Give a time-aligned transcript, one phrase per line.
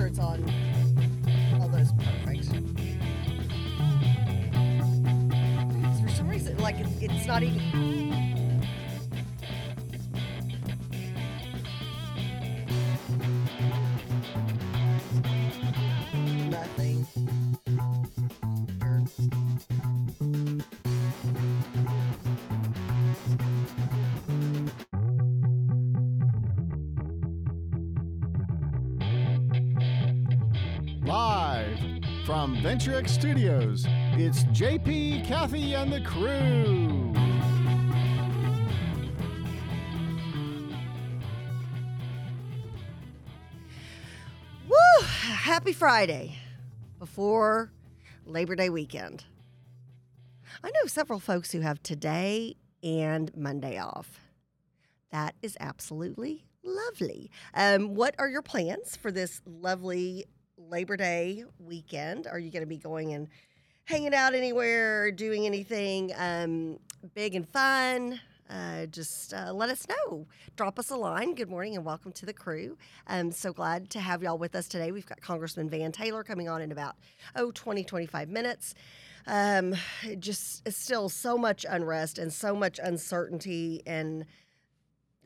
[0.00, 0.42] it's on
[1.60, 2.46] all those perfect.
[6.02, 8.11] For some reason, like it, it's not even.
[32.82, 37.12] Studios, it's JP, Kathy, and the crew.
[44.68, 45.06] Woo!
[45.06, 46.36] Happy Friday
[46.98, 47.70] before
[48.26, 49.26] Labor Day weekend.
[50.64, 54.18] I know several folks who have today and Monday off.
[55.12, 57.30] That is absolutely lovely.
[57.54, 60.26] Um, what are your plans for this lovely
[60.70, 62.26] Labor Day weekend?
[62.26, 63.28] Are you going to be going and
[63.84, 66.78] hanging out anywhere, doing anything um,
[67.14, 68.20] big and fun?
[68.48, 70.26] Uh, just uh, let us know.
[70.56, 71.34] Drop us a line.
[71.34, 72.76] Good morning and welcome to the crew.
[73.06, 74.92] I'm so glad to have y'all with us today.
[74.92, 76.96] We've got Congressman Van Taylor coming on in about,
[77.34, 78.74] oh, 20, 25 minutes.
[79.26, 79.74] Um,
[80.18, 84.26] just still so much unrest and so much uncertainty and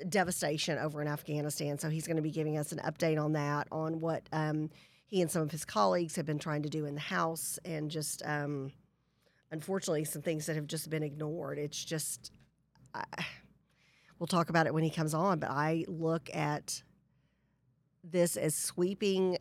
[0.08, 1.78] devastation over in Afghanistan.
[1.78, 4.70] So he's going to be giving us an update on that, on what um,
[5.06, 7.90] he and some of his colleagues have been trying to do in the House, and
[7.90, 8.72] just um,
[9.50, 11.58] unfortunately some things that have just been ignored.
[11.58, 12.32] It's just
[12.94, 13.04] I,
[14.18, 16.82] we'll talk about it when he comes on, but I look at
[18.02, 19.38] this as sweeping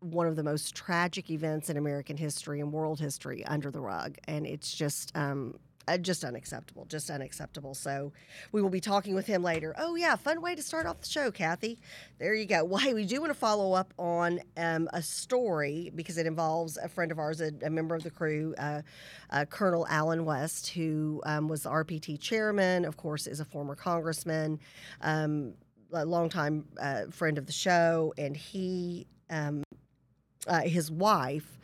[0.00, 4.16] one of the most tragic events in American history and world history under the rug,
[4.28, 7.74] and it's just um, uh, just unacceptable, just unacceptable.
[7.74, 8.12] So
[8.52, 9.74] we will be talking with him later.
[9.78, 11.78] Oh yeah, fun way to start off the show, Kathy.
[12.18, 12.64] There you go.
[12.74, 16.76] Well, hey, we do want to follow up on um, a story because it involves
[16.76, 18.82] a friend of ours, a, a member of the crew, uh,
[19.30, 22.84] uh, Colonel Allen West, who um, was the RPT chairman.
[22.84, 24.58] Of course, is a former congressman.
[25.02, 25.54] Um,
[25.92, 29.62] a longtime uh, friend of the show, and he, um,
[30.48, 31.58] uh, his wife,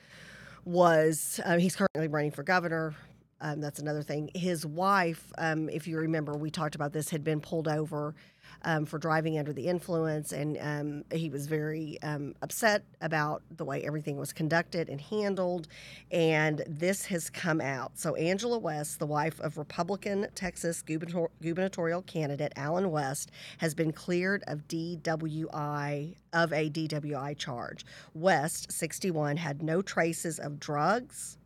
[0.64, 2.94] was uh, he's currently running for governor.
[3.40, 4.30] Um, that's another thing.
[4.34, 8.14] His wife, um, if you remember, we talked about this, had been pulled over
[8.62, 13.64] um, for driving under the influence, and um, he was very um, upset about the
[13.64, 15.68] way everything was conducted and handled.
[16.10, 17.98] And this has come out.
[17.98, 23.92] So, Angela West, the wife of Republican Texas gubernator- gubernatorial candidate Allen West, has been
[23.92, 27.84] cleared of DWI of a DWI charge.
[28.14, 31.38] West, 61, had no traces of drugs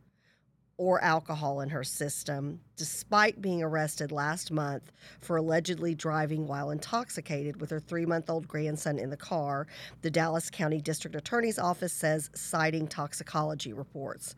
[0.77, 4.91] or alcohol in her system, despite being arrested last month
[5.21, 9.67] for allegedly driving while intoxicated with her three month old grandson in the car,
[10.01, 14.35] the Dallas County District Attorney's Office says, citing toxicology reports.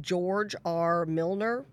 [0.00, 1.06] George R.
[1.06, 1.64] Milner,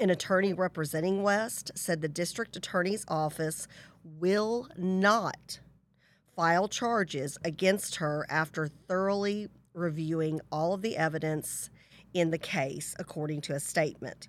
[0.00, 3.68] an attorney representing West, said the district attorney's office
[4.02, 5.60] will not
[6.34, 11.70] file charges against her after thoroughly reviewing all of the evidence
[12.16, 14.28] in the case, according to a statement.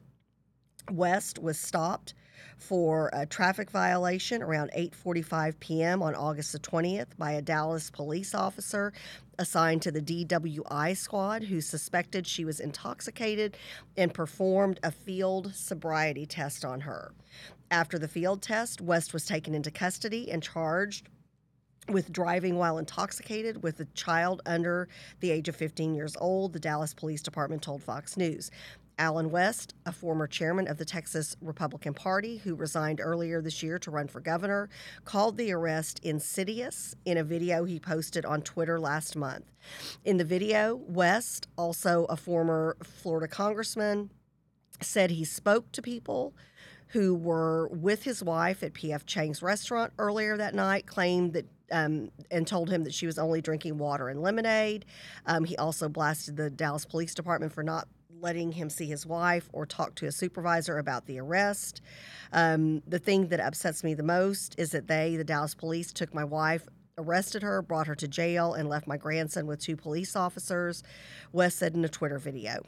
[0.92, 2.14] West was stopped
[2.58, 6.04] for a traffic violation around 8:45 p.m.
[6.04, 8.92] on August the 20th by a Dallas police officer
[9.40, 13.56] assigned to the DWI squad who suspected she was intoxicated
[13.96, 17.14] and performed a field sobriety test on her.
[17.70, 21.08] After the field test, West was taken into custody and charged
[21.90, 24.88] with driving while intoxicated with a child under
[25.20, 28.52] the age of 15 years old, the Dallas Police Department told Fox News.
[29.00, 33.78] Allen West, a former chairman of the Texas Republican Party who resigned earlier this year
[33.78, 34.70] to run for governor,
[35.06, 39.46] called the arrest insidious in a video he posted on Twitter last month.
[40.04, 44.10] In the video, West, also a former Florida congressman,
[44.82, 46.34] said he spoke to people
[46.88, 52.12] who were with his wife at PF Chang's restaurant earlier that night, claimed that um,
[52.32, 54.86] and told him that she was only drinking water and lemonade.
[55.26, 57.88] Um, he also blasted the Dallas Police Department for not
[58.20, 61.82] letting him see his wife or talk to a supervisor about the arrest.
[62.34, 66.14] Um, the thing that upsets me the most is that they, the Dallas police, took
[66.14, 66.68] my wife.
[67.00, 70.82] Arrested her, brought her to jail, and left my grandson with two police officers,
[71.32, 72.64] West said in a Twitter video.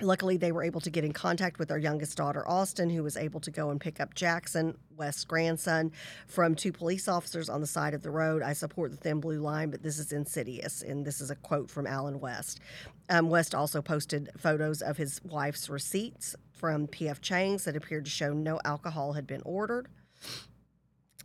[0.00, 3.16] Luckily, they were able to get in contact with our youngest daughter, Austin, who was
[3.16, 5.92] able to go and pick up Jackson, West's grandson,
[6.26, 8.40] from two police officers on the side of the road.
[8.40, 10.82] I support the thin blue line, but this is insidious.
[10.82, 12.60] And this is a quote from Allen West.
[13.08, 18.10] Um, West also posted photos of his wife's receipts from PF Chang's that appeared to
[18.10, 19.88] show no alcohol had been ordered.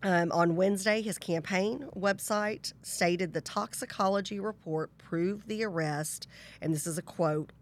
[0.03, 6.27] Um, on Wednesday, his campaign website stated the toxicology report proved the arrest,
[6.61, 7.53] and this is a quote,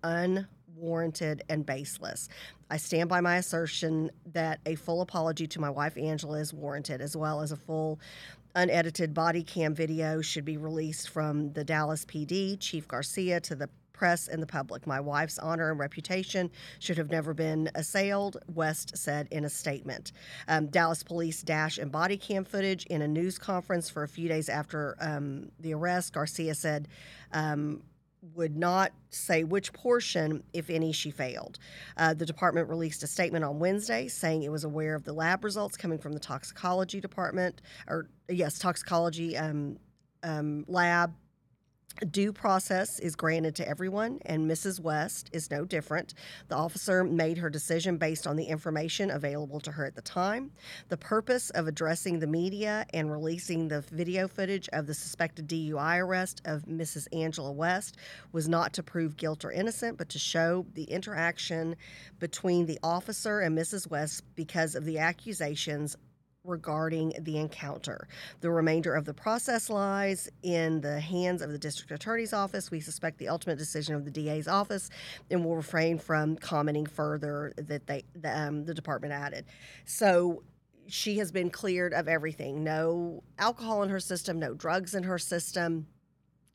[0.83, 2.29] unwarranted and baseless.
[2.69, 7.01] I stand by my assertion that a full apology to my wife Angela is warranted,
[7.01, 7.99] as well as a full
[8.55, 13.69] unedited body cam video should be released from the Dallas PD, Chief Garcia, to the
[13.93, 14.85] press and the public.
[14.87, 16.49] My wife's honor and reputation
[16.79, 20.11] should have never been assailed, West said in a statement.
[20.47, 24.27] Um, Dallas police dash and body cam footage in a news conference for a few
[24.27, 26.13] days after um, the arrest.
[26.13, 26.87] Garcia said,
[27.33, 27.83] um,
[28.33, 31.59] would not say which portion, if any, she failed.
[31.97, 35.43] Uh, the department released a statement on Wednesday saying it was aware of the lab
[35.43, 39.77] results coming from the toxicology department, or yes, toxicology um,
[40.23, 41.13] um, lab
[42.09, 44.79] Due process is granted to everyone, and Mrs.
[44.79, 46.15] West is no different.
[46.47, 50.51] The officer made her decision based on the information available to her at the time.
[50.89, 55.99] The purpose of addressing the media and releasing the video footage of the suspected DUI
[55.99, 57.07] arrest of Mrs.
[57.13, 57.95] Angela West
[58.31, 61.75] was not to prove guilt or innocent, but to show the interaction
[62.19, 63.89] between the officer and Mrs.
[63.89, 65.95] West because of the accusations
[66.43, 68.07] regarding the encounter.
[68.41, 72.69] The remainder of the process lies in the hands of the district attorney's office.
[72.69, 74.89] We suspect the ultimate decision of the DA's office
[75.31, 79.45] and will refrain from commenting further that they the, um, the department added.
[79.85, 80.43] So
[80.87, 82.63] she has been cleared of everything.
[82.63, 85.87] No alcohol in her system, no drugs in her system.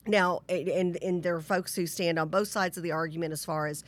[0.05, 3.43] Now, and and there are folks who stand on both sides of the argument as
[3.43, 3.83] far as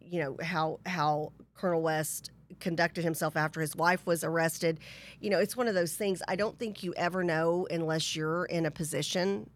[0.00, 4.80] you know how how Colonel West conducted himself after his wife was arrested.
[5.20, 8.44] You know, it's one of those things I don't think you ever know unless you're
[8.46, 9.50] in a position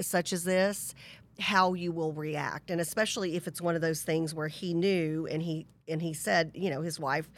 [0.00, 0.94] such as this
[1.38, 5.26] how you will react and especially if it's one of those things where he knew
[5.30, 7.30] and he and he said you know his wife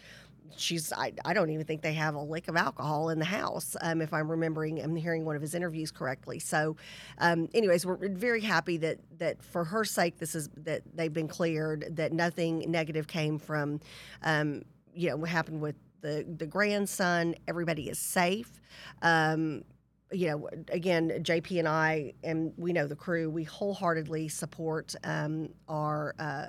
[0.56, 3.76] she's I, I don't even think they have a lick of alcohol in the house
[3.81, 6.38] um, if i'm remembering i'm hearing one of his interviews correctly.
[6.38, 6.76] So
[7.19, 11.28] um, anyways we're very happy that that for her sake this is that they've been
[11.28, 13.81] cleared that nothing negative came from
[14.22, 14.62] um,
[14.94, 17.34] you know what happened with the the grandson.
[17.48, 18.60] Everybody is safe.
[19.00, 19.64] Um,
[20.12, 25.48] you know, again, JP and I, and we know the crew, we wholeheartedly support um,
[25.69, 26.48] our, uh,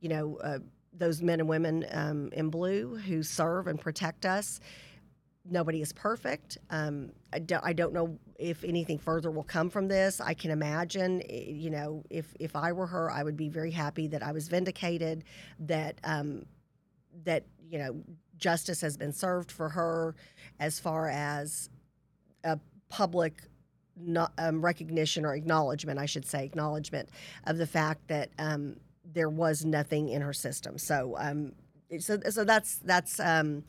[0.00, 0.58] you know, uh,
[0.92, 4.60] those men and women um, in blue who serve and protect us.
[5.50, 6.58] Nobody is perfect.
[6.70, 10.20] Um, I, don't, I don't know if anything further will come from this.
[10.20, 13.70] I can imagine, eh, you know, if if I were her, I would be very
[13.70, 15.24] happy that I was vindicated,
[15.60, 16.44] that um,
[17.24, 18.02] that you know
[18.36, 20.14] justice has been served for her,
[20.60, 21.70] as far as
[22.44, 22.58] a
[22.88, 23.42] public
[24.00, 27.08] not, um, recognition or acknowledgement, I should say, acknowledgement
[27.44, 28.76] of the fact that um,
[29.12, 30.78] there was nothing in her system.
[30.78, 31.52] So, um,
[31.98, 33.20] so, so that's that's.
[33.20, 33.64] Um,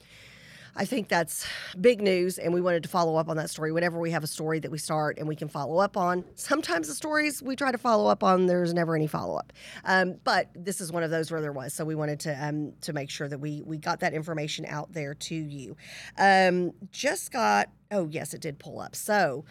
[0.75, 1.45] I think that's
[1.81, 3.71] big news, and we wanted to follow up on that story.
[3.71, 6.87] Whenever we have a story that we start and we can follow up on, sometimes
[6.87, 9.51] the stories we try to follow up on, there's never any follow up.
[9.83, 12.73] Um, but this is one of those where there was, so we wanted to um,
[12.81, 15.75] to make sure that we we got that information out there to you.
[16.17, 18.95] Um, just got oh yes, it did pull up.
[18.95, 19.45] So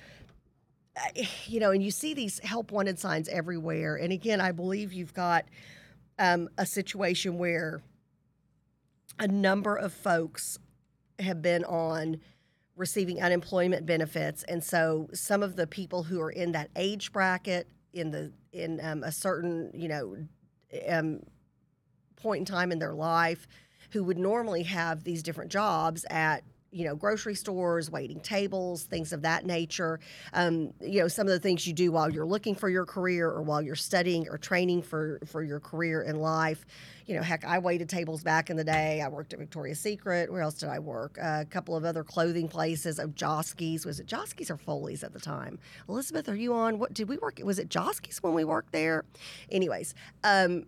[1.47, 3.97] you know, and you see these help wanted signs everywhere.
[3.97, 5.45] And again, I believe you've got
[6.19, 7.83] um, a situation where
[9.19, 10.59] a number of folks
[11.19, 12.21] have been on
[12.77, 17.69] receiving unemployment benefits, and so some of the people who are in that age bracket
[17.93, 20.17] in the in um, a certain you know
[20.89, 21.21] um,
[22.17, 23.47] point in time in their life
[23.91, 29.13] who would normally have these different jobs at you know, grocery stores, waiting tables, things
[29.13, 30.01] of that nature.
[30.33, 33.29] Um, you know, some of the things you do while you're looking for your career
[33.29, 36.67] or while you're studying or training for for your career in life.
[37.07, 39.01] You know, heck, I waited tables back in the day.
[39.01, 40.31] I worked at Victoria's Secret.
[40.31, 41.19] Where else did I work?
[41.19, 43.01] Uh, a couple of other clothing places.
[43.01, 43.87] Oh, Joske's.
[43.87, 45.59] Was it Joske's or Foley's at the time?
[45.89, 46.79] Elizabeth, are you on?
[46.79, 47.41] What did we work?
[47.43, 49.07] Was it Joske's when we worked there?
[49.51, 50.67] Anyways, um,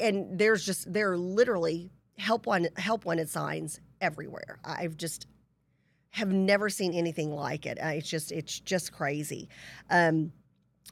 [0.00, 4.58] and there's just there are literally help one help wanted signs everywhere.
[4.64, 5.26] I've just
[6.12, 7.78] have never seen anything like it.
[7.82, 9.48] Uh, it's just it's just crazy.
[9.90, 10.32] Um,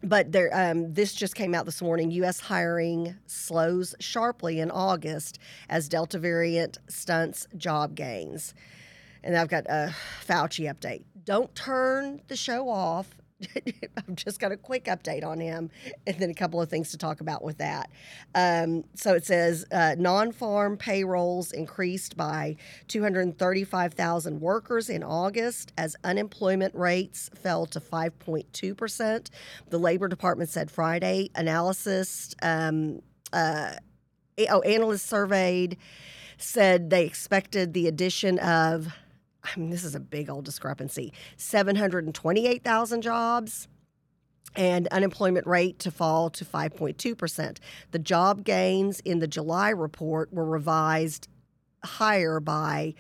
[0.03, 2.11] but there, um, this just came out this morning.
[2.13, 2.41] U.S.
[2.41, 8.55] hiring slows sharply in August as Delta variant stunts job gains.
[9.23, 9.95] And I've got a
[10.27, 11.05] Fauci update.
[11.25, 13.15] Don't turn the show off
[13.97, 15.71] I've just got a quick update on him
[16.07, 17.91] and then a couple of things to talk about with that.
[18.35, 22.57] Um, so it says uh, non farm payrolls increased by
[22.89, 29.29] 235,000 workers in August as unemployment rates fell to 5.2%.
[29.69, 33.01] The Labor Department said Friday analysis, um,
[33.33, 33.73] uh,
[34.49, 35.77] oh, analysts surveyed
[36.39, 38.89] said they expected the addition of
[39.43, 43.69] I mean, this is a big old discrepancy 728,000 jobs
[44.57, 47.59] and unemployment rate to fall to 5.2%.
[47.93, 51.29] The job gains in the July report were revised
[51.85, 52.95] higher by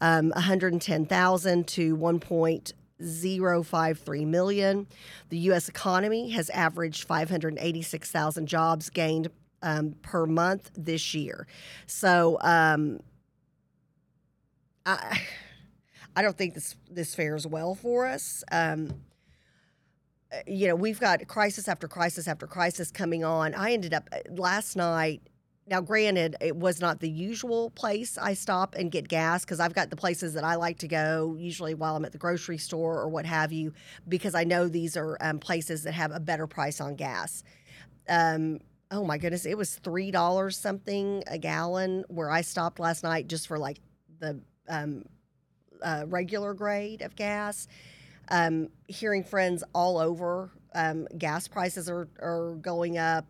[0.00, 4.86] um, 110,000 to 1.053 million.
[5.28, 5.68] The U.S.
[5.68, 9.28] economy has averaged 586,000 jobs gained
[9.62, 11.46] um, per month this year.
[11.86, 13.00] So um,
[14.84, 15.22] I,
[16.16, 18.42] I don't think this this fares well for us.
[18.50, 19.02] Um,
[20.46, 23.54] you know, we've got crisis after crisis after crisis coming on.
[23.54, 25.22] I ended up uh, last night.
[25.68, 29.74] Now, granted, it was not the usual place I stop and get gas because I've
[29.74, 33.00] got the places that I like to go, usually while I'm at the grocery store
[33.00, 33.72] or what have you,
[34.08, 37.42] because I know these are um, places that have a better price on gas.
[38.08, 38.60] Um,
[38.92, 43.26] oh my goodness, it was three dollars something a gallon where I stopped last night
[43.26, 43.80] just for like
[44.20, 45.02] the um,
[45.82, 47.68] uh, regular grade of gas.
[48.28, 53.26] Um, hearing friends all over, um, gas prices are, are going up,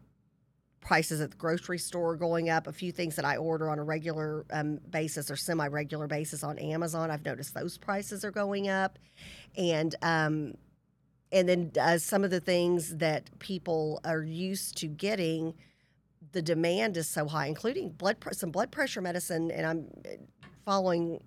[0.81, 2.67] prices at the grocery store going up.
[2.67, 6.43] A few things that I order on a regular um, basis or semi regular basis
[6.43, 8.99] on Amazon, I've noticed those prices are going up.
[9.57, 10.55] And um,
[11.33, 15.55] and then uh, some of the things that people are used to getting,
[16.33, 19.50] the demand is so high, including blood some blood pressure medicine.
[19.50, 21.21] And I'm uh, following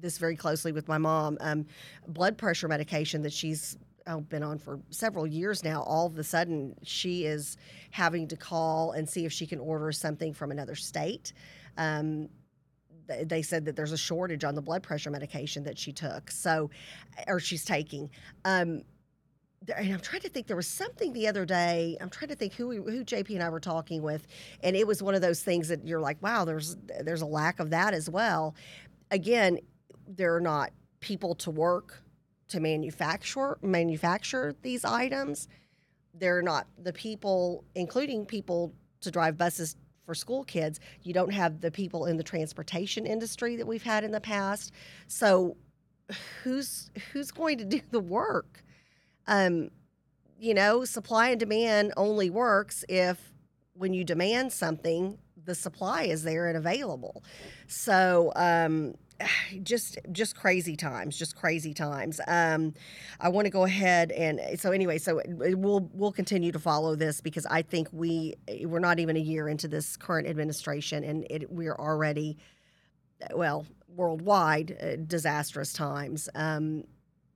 [0.00, 1.38] this very closely with my mom.
[1.40, 1.66] Um,
[2.08, 3.76] blood pressure medication that she's
[4.06, 5.82] oh, been on for several years now.
[5.82, 7.56] All of a sudden, she is
[7.90, 11.32] having to call and see if she can order something from another state.
[11.76, 12.28] Um,
[13.24, 16.70] they said that there's a shortage on the blood pressure medication that she took, so
[17.28, 18.10] or she's taking.
[18.44, 18.82] Um,
[19.76, 20.46] and I'm trying to think.
[20.46, 21.96] There was something the other day.
[22.00, 24.26] I'm trying to think who who JP and I were talking with,
[24.62, 27.60] and it was one of those things that you're like, wow, there's there's a lack
[27.60, 28.54] of that as well.
[29.10, 29.58] Again,
[30.06, 32.02] there are not people to work
[32.48, 35.48] to manufacture manufacture these items.
[36.14, 40.80] There are not the people, including people to drive buses for school kids.
[41.02, 44.72] You don't have the people in the transportation industry that we've had in the past.
[45.08, 45.56] So,
[46.42, 48.62] who's who's going to do the work?
[49.26, 49.70] Um,
[50.38, 53.32] you know, supply and demand only works if
[53.74, 57.24] when you demand something, the supply is there and available.
[57.66, 58.94] So, um,
[59.62, 62.20] just just crazy times just crazy times.
[62.26, 62.74] Um,
[63.20, 67.20] i want to go ahead and so anyway so we'll we'll continue to follow this
[67.20, 71.50] because i think we we're not even a year into this current administration and it,
[71.50, 72.36] we're already
[73.34, 76.28] well worldwide uh, disastrous times.
[76.34, 76.84] Um,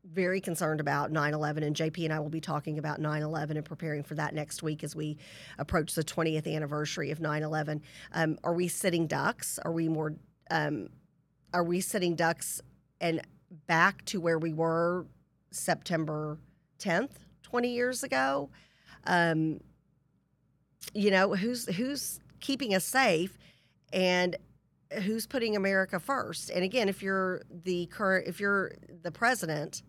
[0.05, 4.03] very concerned about 9-11 and jp and i will be talking about 9-11 and preparing
[4.03, 5.19] for that next week as we
[5.59, 7.83] approach the 20th anniversary of 9-11
[8.13, 9.59] um, are we sitting ducks?
[9.63, 10.15] Are we more
[10.51, 10.89] um,
[11.53, 12.61] are we sitting ducks
[13.01, 13.21] and
[13.67, 15.07] back to where we were
[15.51, 16.39] September
[16.79, 18.51] 10th, 20 years ago?
[19.05, 19.61] Um,
[20.95, 23.37] you know, who's who's keeping us safe
[23.93, 24.37] and
[25.03, 26.51] who's putting America first?
[26.51, 29.83] And again, if you're the current if you're the president,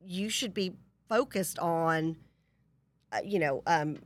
[0.00, 0.72] you should be
[1.08, 2.16] focused on
[3.12, 3.96] uh, you know, um,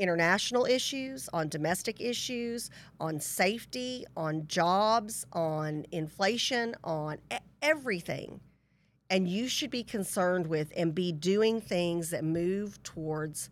[0.00, 7.18] international issues, on domestic issues, on safety, on jobs, on inflation, on
[7.60, 8.40] everything.
[9.10, 13.50] And you should be concerned with and be doing things that move towards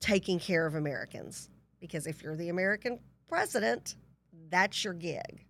[0.00, 1.50] taking care of Americans.
[1.80, 3.96] Because if you're the American president,
[4.48, 5.44] that's your gig.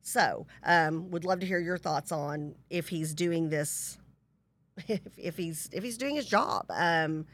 [0.00, 3.98] So, um, would love to hear your thoughts on if he's doing this,
[4.88, 6.64] if, if he's if he's doing his job.
[6.70, 7.26] Um,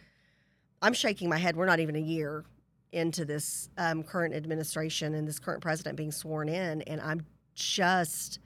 [0.82, 1.56] I'm shaking my head.
[1.56, 2.44] We're not even a year
[2.92, 8.38] into this um, current administration and this current president being sworn in, and I'm just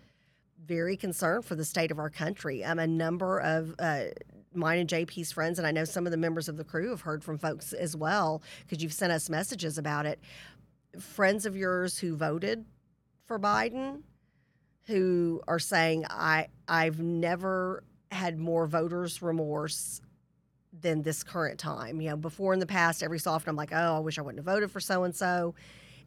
[0.64, 2.64] very concerned for the state of our country.
[2.64, 4.04] I'm a number of uh,
[4.54, 7.02] mine and JP's friends, and I know some of the members of the crew have
[7.02, 10.20] heard from folks as well because you've sent us messages about it.
[10.98, 12.64] Friends of yours who voted
[13.26, 14.02] for Biden,
[14.86, 20.00] who are saying, "I I've never had more voters remorse
[20.72, 22.00] than this current time.
[22.00, 24.22] You know, before in the past, every so often I'm like, oh, I wish I
[24.22, 25.54] wouldn't have voted for so and so.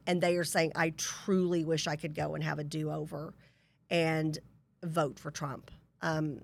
[0.07, 3.33] And they are saying, I truly wish I could go and have a do over
[3.89, 4.37] and
[4.83, 5.71] vote for Trump.
[6.01, 6.41] Um,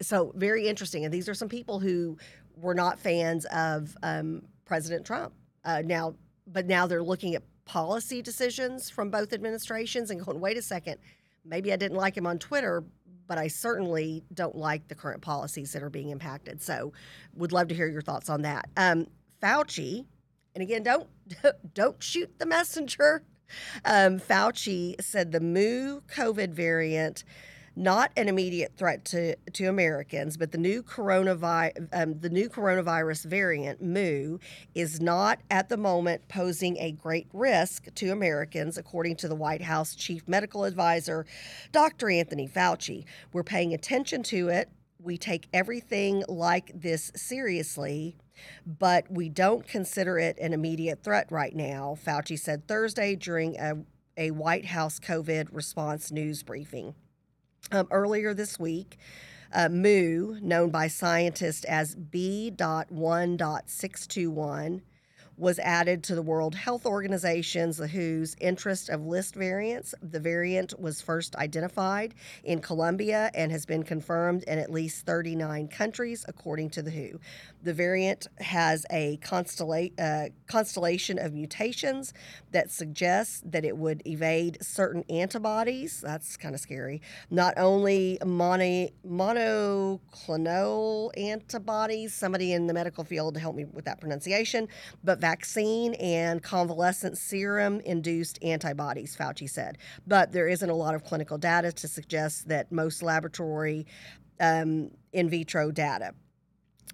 [0.00, 1.04] so, very interesting.
[1.04, 2.16] And these are some people who
[2.56, 5.34] were not fans of um, President Trump.
[5.64, 6.14] Uh, now,
[6.46, 10.98] but now they're looking at policy decisions from both administrations and going, wait a second,
[11.44, 12.84] maybe I didn't like him on Twitter,
[13.26, 16.62] but I certainly don't like the current policies that are being impacted.
[16.62, 16.92] So,
[17.34, 18.68] would love to hear your thoughts on that.
[18.76, 19.06] Um,
[19.42, 20.06] Fauci,
[20.54, 21.08] and again, don't
[21.74, 23.24] don't shoot the messenger.
[23.84, 27.24] Um, Fauci said the Mu COVID variant
[27.74, 33.24] not an immediate threat to, to Americans, but the new coronavirus um, the new coronavirus
[33.24, 34.38] variant Mu
[34.74, 39.62] is not at the moment posing a great risk to Americans, according to the White
[39.62, 41.26] House chief medical advisor,
[41.72, 42.10] Dr.
[42.10, 43.04] Anthony Fauci.
[43.32, 44.68] We're paying attention to it.
[44.98, 48.16] We take everything like this seriously,
[48.66, 53.78] but we don't consider it an immediate threat right now, Fauci said Thursday during a,
[54.16, 56.94] a White House COVID response news briefing.
[57.70, 58.98] Um, earlier this week,
[59.54, 64.80] uh, Mu, known by scientists as B.1.621,
[65.36, 69.94] was added to the World Health Organization's, the WHO's, interest of list variants.
[70.02, 75.68] The variant was first identified in Colombia and has been confirmed in at least 39
[75.68, 77.20] countries, according to the WHO.
[77.62, 82.12] The variant has a constella- uh, constellation of mutations
[82.50, 86.00] that suggests that it would evade certain antibodies.
[86.00, 87.00] That's kind of scary.
[87.30, 94.00] Not only mono- monoclonal antibodies, somebody in the medical field to help me with that
[94.00, 94.68] pronunciation,
[95.02, 99.78] but vaccine and convalescent serum induced antibodies, Fauci said.
[100.04, 103.86] But there isn't a lot of clinical data to suggest that most laboratory
[104.40, 106.12] um, in vitro data.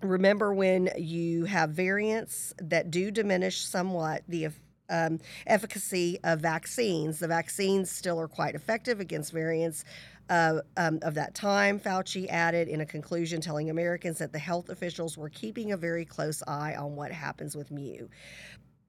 [0.03, 4.49] Remember when you have variants that do diminish somewhat the
[4.91, 7.19] um, efficacy of vaccines.
[7.19, 9.85] The vaccines still are quite effective against variants
[10.29, 14.69] uh, um, of that time, Fauci added in a conclusion, telling Americans that the health
[14.69, 18.09] officials were keeping a very close eye on what happens with Mu.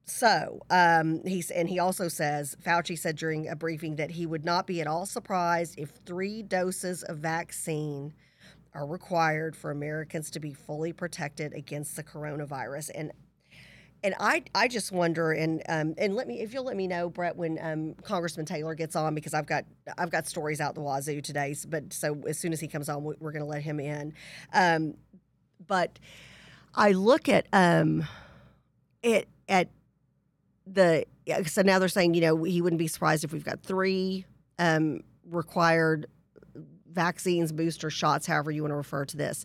[0.04, 4.44] So um, he's and he also says Fauci said during a briefing that he would
[4.44, 8.12] not be at all surprised if three doses of vaccine
[8.74, 12.90] are required for Americans to be fully protected against the coronavirus.
[12.94, 13.12] And
[14.02, 17.10] and I, I just wonder, and um, and let me if you'll let me know,
[17.10, 19.64] Brett, when um, Congressman Taylor gets on, because I've got
[19.98, 21.54] I've got stories out the wazoo today.
[21.68, 24.14] But so as soon as he comes on, we're going to let him in.
[24.52, 24.94] Um,
[25.66, 25.98] but
[26.74, 28.06] I look at um,
[29.02, 29.68] it at
[30.66, 31.04] the
[31.46, 34.24] so now they're saying you know he wouldn't be surprised if we've got three
[34.58, 36.06] um, required
[36.90, 39.44] vaccines, booster shots, however you want to refer to this.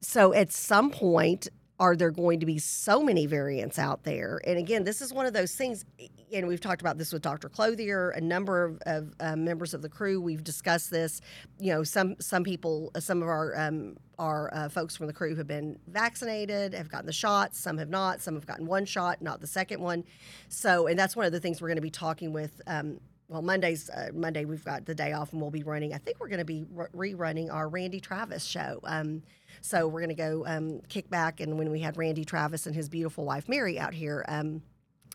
[0.00, 1.48] So at some point,
[1.80, 4.40] are there going to be so many variants out there?
[4.44, 5.84] And again, this is one of those things,
[6.32, 7.48] and we've talked about this with Dr.
[7.48, 10.20] Clothier, a number of, of uh, members of the crew.
[10.20, 11.20] We've discussed this.
[11.58, 15.36] You know, some some people, some of our um, our uh, folks from the crew
[15.36, 17.60] have been vaccinated, have gotten the shots.
[17.60, 18.20] Some have not.
[18.20, 20.04] Some have gotten one shot, not the second one.
[20.48, 22.60] So, and that's one of the things we're going to be talking with.
[22.66, 24.46] Um, well, Monday's uh, Monday.
[24.46, 25.92] We've got the day off, and we'll be running.
[25.92, 28.80] I think we're going to be re- rerunning our Randy Travis show.
[28.84, 29.22] Um,
[29.60, 32.74] so we're going to go um, kick back, and when we had Randy Travis and
[32.74, 34.24] his beautiful wife Mary out here.
[34.28, 34.62] Um,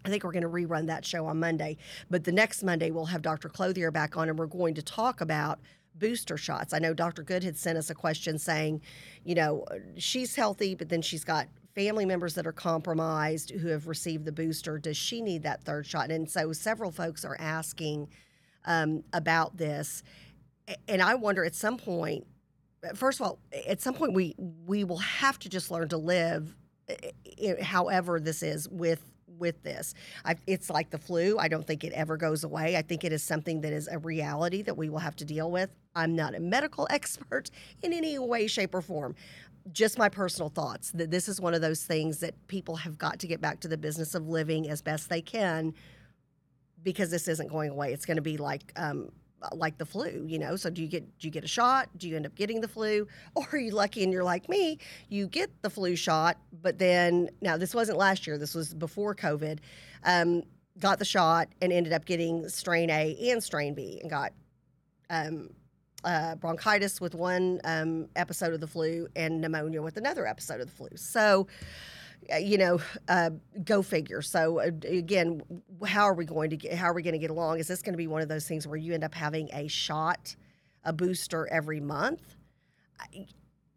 [0.05, 1.77] I think we're going to rerun that show on Monday.
[2.09, 3.49] But the next Monday, we'll have Dr.
[3.49, 5.59] Clothier back on, and we're going to talk about
[5.95, 6.73] booster shots.
[6.73, 7.23] I know Dr.
[7.23, 8.81] Good had sent us a question saying,
[9.23, 9.65] you know,
[9.97, 14.31] she's healthy, but then she's got family members that are compromised who have received the
[14.31, 14.77] booster.
[14.77, 16.11] Does she need that third shot?
[16.11, 18.09] And so several folks are asking
[18.65, 20.03] um, about this.
[20.87, 22.25] And I wonder at some point,
[22.95, 26.55] first of all, at some point we we will have to just learn to live,
[26.87, 29.01] eh, eh, eh, however this is with
[29.39, 29.93] with this.
[30.23, 31.37] I, it's like the flu.
[31.37, 32.77] I don't think it ever goes away.
[32.77, 35.51] I think it is something that is a reality that we will have to deal
[35.51, 35.69] with.
[35.95, 37.49] I'm not a medical expert
[37.81, 39.15] in any way, shape, or form.
[39.71, 43.19] Just my personal thoughts that this is one of those things that people have got
[43.19, 45.73] to get back to the business of living as best they can
[46.83, 47.93] because this isn't going away.
[47.93, 49.09] It's going to be like um,
[49.51, 50.55] like the flu, you know.
[50.55, 51.89] So do you get do you get a shot?
[51.97, 54.79] Do you end up getting the flu, or are you lucky and you're like me?
[55.09, 58.37] You get the flu shot, but then now this wasn't last year.
[58.37, 59.59] This was before COVID.
[60.03, 60.43] Um,
[60.79, 64.33] got the shot and ended up getting strain A and strain B, and got
[65.09, 65.49] um,
[66.03, 70.67] uh, bronchitis with one um, episode of the flu and pneumonia with another episode of
[70.67, 70.89] the flu.
[70.95, 71.47] So
[72.31, 73.31] uh, you know, uh,
[73.63, 74.21] go figure.
[74.21, 75.41] So uh, again,
[75.85, 76.73] how are we going to get?
[76.73, 77.59] How are we going to get along?
[77.59, 79.67] Is this going to be one of those things where you end up having a
[79.67, 80.35] shot,
[80.83, 82.35] a booster every month?
[82.99, 83.27] I,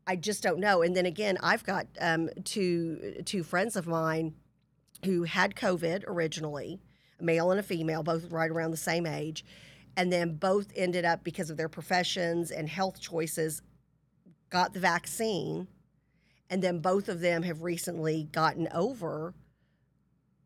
[0.07, 0.83] I just don't know.
[0.83, 4.35] And then again, I've got um, two two friends of mine
[5.05, 6.81] who had COVID originally,
[7.21, 9.45] a male and a female, both right around the same age,
[9.97, 13.63] and then both ended up because of their professions and health choices,
[14.51, 15.69] got the vaccine
[16.51, 19.35] and then both of them have recently gotten over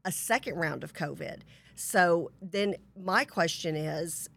[0.05, 1.41] a second round of COVID.
[1.75, 4.29] So then my question is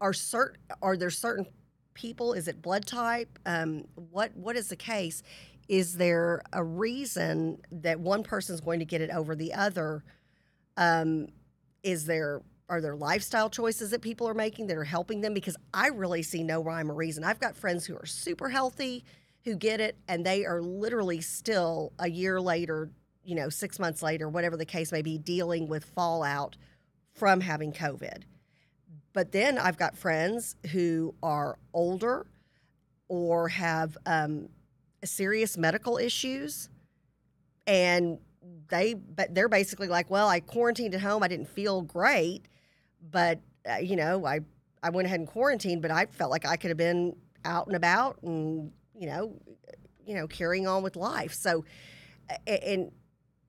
[0.00, 1.46] are certain are there certain
[1.94, 3.38] people is it blood type?
[3.46, 5.22] Um, what what is the case?
[5.68, 10.02] Is there a reason that one person's going to get it over the other?
[10.76, 11.28] Um,
[11.82, 15.34] is there are there lifestyle choices that people are making that are helping them?
[15.34, 17.24] Because I really see no rhyme or reason.
[17.24, 19.04] I've got friends who are super healthy,
[19.44, 22.90] who get it, and they are literally still a year later,
[23.24, 26.56] you know, six months later, whatever the case may be, dealing with fallout
[27.14, 28.24] from having COVID.
[29.12, 32.26] But then I've got friends who are older
[33.08, 34.48] or have um,
[35.04, 36.68] serious medical issues,
[37.66, 38.18] and
[38.68, 41.22] they but they're basically like, well, I quarantined at home.
[41.22, 42.46] I didn't feel great,
[43.10, 44.40] but uh, you know, I
[44.82, 47.76] I went ahead and quarantined, but I felt like I could have been out and
[47.76, 49.34] about and you know,
[50.04, 51.32] you know, carrying on with life.
[51.32, 51.64] So,
[52.46, 52.90] and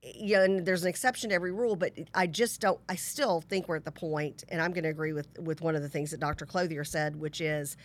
[0.02, 2.80] you know, and there's an exception to every rule, but I just don't.
[2.88, 5.76] I still think we're at the point, and I'm going to agree with with one
[5.76, 6.46] of the things that Dr.
[6.46, 7.76] Clothier said, which is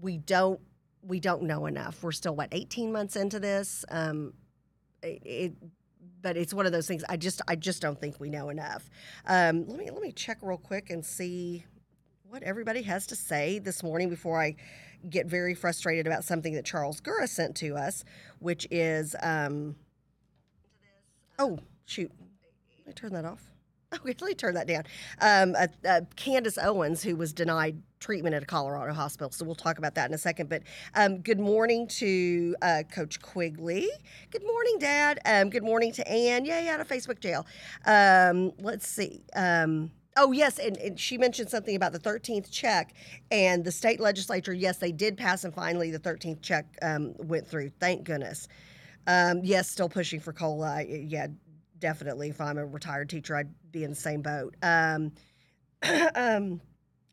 [0.00, 0.60] we don't
[1.02, 2.02] we don't know enough.
[2.02, 3.84] We're still what 18 months into this.
[3.88, 4.34] Um,
[5.02, 5.54] it,
[6.22, 7.04] but it's one of those things.
[7.08, 8.88] I just I just don't think we know enough.
[9.26, 11.64] Um, let me let me check real quick and see
[12.28, 14.56] what everybody has to say this morning before I
[15.10, 18.04] get very frustrated about something that Charles Gura sent to us,
[18.38, 19.76] which is um,
[21.38, 22.10] oh shoot,
[22.88, 23.51] I turn that off.
[24.02, 24.84] Okay, let me turn that down.
[25.20, 29.30] Um, uh, uh, Candace Owens, who was denied treatment at a Colorado hospital.
[29.30, 30.48] So we'll talk about that in a second.
[30.48, 30.62] But
[30.94, 33.88] um, good morning to uh, Coach Quigley.
[34.30, 35.20] Good morning, Dad.
[35.26, 36.44] Um, good morning to Ann.
[36.44, 37.46] Yay, out of Facebook jail.
[37.84, 39.22] Um, let's see.
[39.36, 40.58] Um, oh, yes.
[40.58, 42.94] And, and, she mentioned something about the 13th check
[43.30, 44.54] and the state legislature.
[44.54, 47.70] Yes, they did pass, and finally the 13th check um, went through.
[47.78, 48.48] Thank goodness.
[49.06, 50.84] Um, yes, still pushing for COLA.
[50.84, 51.26] Yeah,
[51.78, 52.30] definitely.
[52.30, 54.54] If I'm a retired teacher, I'd be in the same boat.
[54.62, 55.12] Um,
[56.14, 56.60] um,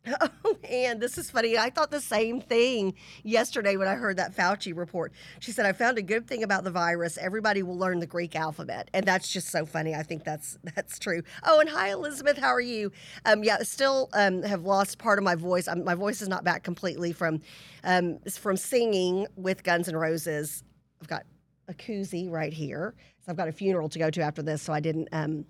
[0.21, 1.57] oh, man, this is funny.
[1.57, 2.93] I thought the same thing
[3.23, 5.11] yesterday when I heard that Fauci report.
[5.39, 7.17] She said, I found a good thing about the virus.
[7.17, 8.89] Everybody will learn the Greek alphabet.
[8.93, 9.95] And that's just so funny.
[9.95, 11.21] I think that's that's true.
[11.43, 12.37] Oh, and hi, Elizabeth.
[12.37, 12.91] How are you?
[13.25, 15.67] Um, yeah, still um, have lost part of my voice.
[15.83, 17.41] My voice is not back completely from
[17.83, 20.63] um, from singing with Guns N' Roses.
[21.01, 21.23] I've got
[21.67, 22.95] a koozie right here.
[23.25, 25.45] So I've got a funeral to go to after this, so I didn't um,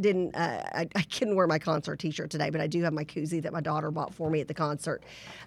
[0.00, 3.04] didn't uh, I, I, couldn't wear my concert T-shirt today, but I do have my
[3.04, 5.02] koozie that my daughter bought for me at the concert.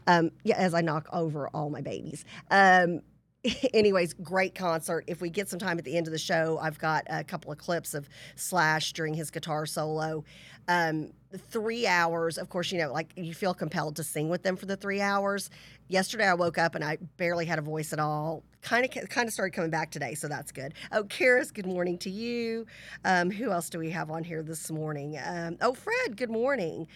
[0.07, 2.25] Um, yeah, as I knock over all my babies.
[2.51, 3.01] Um,
[3.73, 5.05] anyways, great concert.
[5.07, 7.51] If we get some time at the end of the show, I've got a couple
[7.51, 10.23] of clips of Slash during his guitar solo.
[10.67, 11.11] Um,
[11.49, 14.65] three hours, of course, you know, like you feel compelled to sing with them for
[14.65, 15.49] the three hours.
[15.87, 18.43] Yesterday, I woke up and I barely had a voice at all.
[18.61, 20.73] Kind of, kind of started coming back today, so that's good.
[20.91, 22.65] Oh, Karis, good morning to you.
[23.05, 25.17] Um, who else do we have on here this morning?
[25.23, 26.87] Um, oh, Fred, good morning.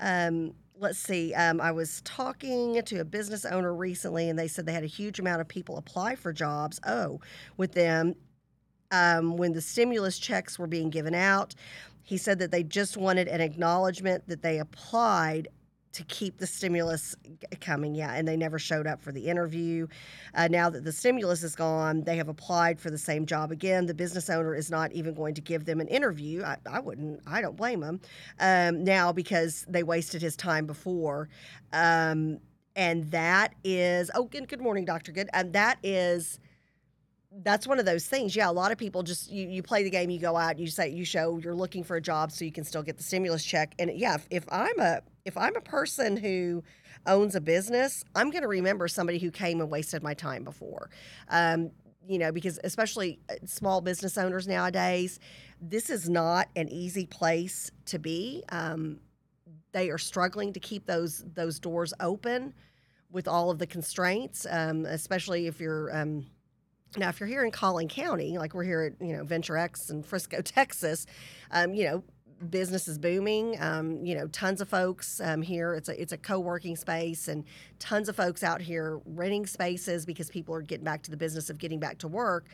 [0.00, 1.32] Um, let's see.
[1.34, 4.88] Um, I was talking to a business owner recently, and they said they had a
[4.88, 6.80] huge amount of people apply for jobs.
[6.84, 7.20] Oh,
[7.56, 8.16] with them
[8.90, 11.54] um, when the stimulus checks were being given out.
[12.02, 15.48] He said that they just wanted an acknowledgement that they applied
[15.92, 17.14] to keep the stimulus
[17.60, 17.94] coming.
[17.94, 19.86] Yeah, and they never showed up for the interview.
[20.34, 23.86] Uh, now that the stimulus is gone, they have applied for the same job again.
[23.86, 26.42] The business owner is not even going to give them an interview.
[26.42, 27.20] I, I wouldn't.
[27.26, 28.00] I don't blame him
[28.40, 31.28] um, now because they wasted his time before.
[31.72, 32.38] Um,
[32.74, 35.28] and that is oh, good, good morning, Doctor Good.
[35.32, 36.38] And that is
[37.44, 38.36] that's one of those things.
[38.36, 40.66] Yeah, a lot of people just you, you play the game, you go out, you
[40.66, 43.44] say you show you're looking for a job so you can still get the stimulus
[43.44, 43.74] check.
[43.78, 46.62] And yeah, if, if I'm a if I'm a person who
[47.06, 50.90] owns a business, I'm going to remember somebody who came and wasted my time before.
[51.28, 51.70] Um,
[52.06, 55.20] you know, because especially uh, small business owners nowadays,
[55.60, 58.42] this is not an easy place to be.
[58.48, 58.98] Um,
[59.70, 62.54] they are struggling to keep those those doors open
[63.10, 66.26] with all of the constraints, um, especially if you're um,
[66.96, 69.88] now, if you're here in Collin County, like we're here at you know Venture X
[69.88, 71.06] in Frisco, Texas,
[71.52, 72.04] um, you know
[72.50, 73.56] business is booming.
[73.60, 75.74] Um, you know, tons of folks um, here.
[75.74, 77.44] It's a it's a co-working space, and
[77.78, 81.50] tons of folks out here renting spaces because people are getting back to the business
[81.50, 82.46] of getting back to work.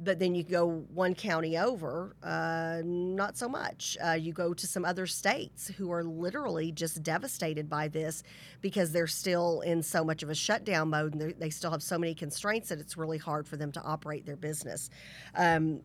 [0.00, 3.96] But then you go one county over, uh, not so much.
[4.04, 8.24] Uh, you go to some other states who are literally just devastated by this
[8.60, 11.96] because they're still in so much of a shutdown mode and they still have so
[11.96, 14.90] many constraints that it's really hard for them to operate their business.
[15.36, 15.82] Um,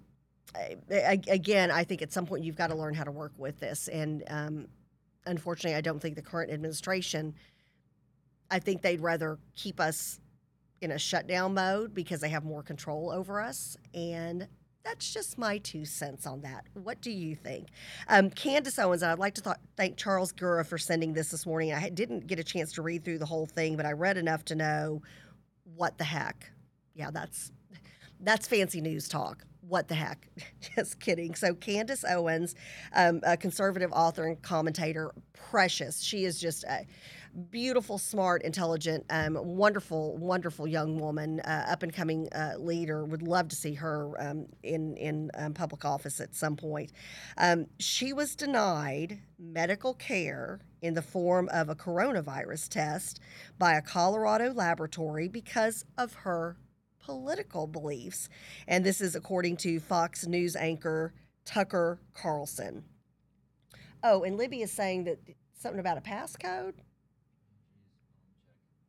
[0.89, 3.87] again, I think at some point you've got to learn how to work with this.
[3.87, 4.67] And um,
[5.25, 7.35] unfortunately, I don't think the current administration,
[8.49, 10.19] I think they'd rather keep us
[10.81, 13.77] in a shutdown mode because they have more control over us.
[13.93, 14.47] And
[14.83, 16.65] that's just my two cents on that.
[16.73, 17.67] What do you think?
[18.07, 21.73] Um, Candace Owens, I'd like to th- thank Charles Gura for sending this this morning.
[21.73, 24.45] I didn't get a chance to read through the whole thing, but I read enough
[24.45, 25.01] to know
[25.75, 26.49] what the heck.
[26.95, 27.51] Yeah, that's
[28.21, 30.27] that's fancy news talk what the heck?
[30.75, 31.35] Just kidding.
[31.35, 32.55] So, Candace Owens,
[32.95, 36.01] um, a conservative author and commentator, precious.
[36.01, 36.85] She is just a
[37.51, 43.05] beautiful, smart, intelligent, um, wonderful, wonderful young woman, uh, up and coming uh, leader.
[43.05, 46.91] Would love to see her um, in in um, public office at some point.
[47.37, 53.19] Um, she was denied medical care in the form of a coronavirus test
[53.57, 56.57] by a Colorado laboratory because of her
[56.99, 58.29] political beliefs.
[58.67, 61.13] And this is according to Fox News anchor
[61.45, 62.83] Tucker Carlson.
[64.03, 65.19] Oh, and Libby is saying that
[65.53, 66.75] something about a passcode.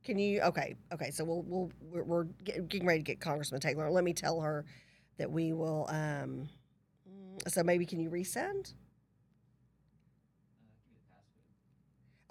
[0.04, 0.40] Can you?
[0.40, 1.10] Okay, okay.
[1.10, 3.90] So we'll we'll we're, we're getting ready to get Congressman Taylor.
[3.90, 4.64] Let me tell her
[5.18, 5.86] that we will.
[5.88, 6.48] Um,
[7.48, 8.74] so maybe can you resend?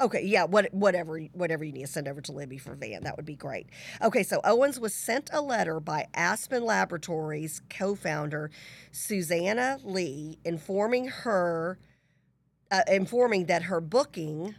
[0.01, 3.17] Okay, yeah, what, whatever, whatever you need to send over to Libby for Van, that
[3.17, 3.67] would be great.
[4.01, 8.49] Okay, so Owens was sent a letter by Aspen Laboratories co-founder
[8.93, 11.79] Susanna Lee informing her,
[12.71, 14.55] uh, informing that her booking,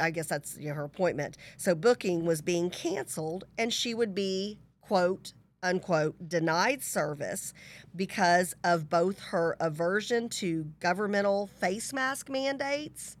[0.00, 4.14] I guess that's you know, her appointment, so booking was being canceled, and she would
[4.14, 7.52] be quote unquote denied service
[7.96, 13.16] because of both her aversion to governmental face mask mandates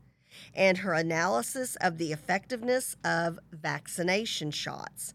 [0.54, 5.14] and her analysis of the effectiveness of vaccination shots.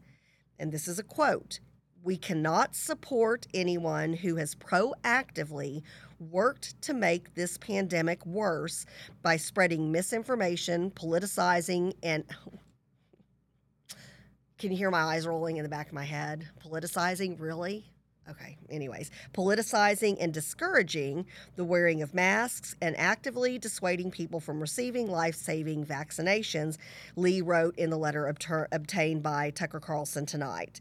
[0.57, 1.59] And this is a quote
[2.03, 5.83] We cannot support anyone who has proactively
[6.19, 8.85] worked to make this pandemic worse
[9.21, 12.25] by spreading misinformation, politicizing, and
[14.57, 16.47] can you hear my eyes rolling in the back of my head?
[16.63, 17.85] Politicizing, really?
[18.29, 25.09] Okay, anyways, politicizing and discouraging the wearing of masks and actively dissuading people from receiving
[25.09, 26.77] life saving vaccinations,
[27.15, 30.79] Lee wrote in the letter obter- obtained by Tucker Carlson tonight.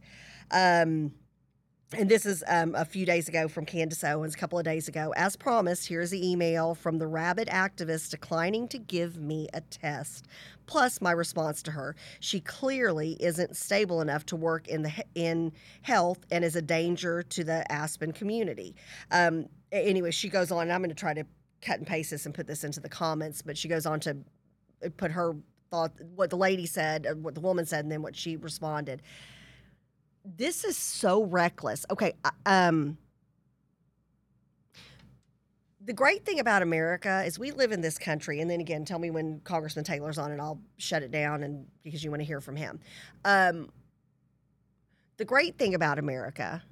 [0.51, 1.13] Um,
[1.96, 4.88] and this is um, a few days ago from Candace Owens, a couple of days
[4.88, 5.14] ago.
[5.16, 10.27] As promised, here's the email from the rabid activist declining to give me a test.
[10.66, 15.51] Plus, my response to her: she clearly isn't stable enough to work in the in
[15.81, 18.77] health and is a danger to the Aspen community.
[19.11, 20.70] Um, anyway, she goes on.
[20.70, 21.24] I'm going to try to
[21.62, 24.18] cut and paste this and put this into the comments, but she goes on to
[24.85, 25.35] uh, put her
[25.70, 29.03] thought, what the lady said, uh, what the woman said, and then what she responded
[30.37, 31.87] this is so reckless.
[31.91, 32.14] Okay,
[32.47, 32.99] um
[35.88, 38.99] the great thing about America is we live in this country, and then again, tell
[38.99, 42.27] me when Congressman Taylor's on, and I'll shut it down, and because you want to
[42.27, 42.79] hear from him.
[43.25, 43.71] Um,
[45.17, 46.62] the great thing about America,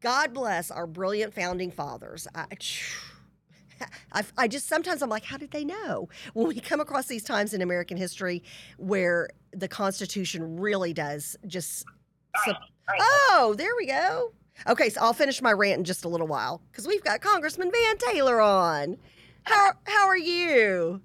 [0.00, 2.28] God bless our brilliant founding fathers.
[2.36, 2.46] I,
[4.12, 6.08] I, I, just sometimes I'm like, how did they know?
[6.32, 8.44] When we come across these times in American history
[8.78, 11.84] where the Constitution really does just
[13.00, 14.32] Oh, there we go.
[14.68, 17.70] Okay, so I'll finish my rant in just a little while because we've got Congressman
[17.70, 18.96] Van Taylor on.
[19.44, 21.00] How how are you?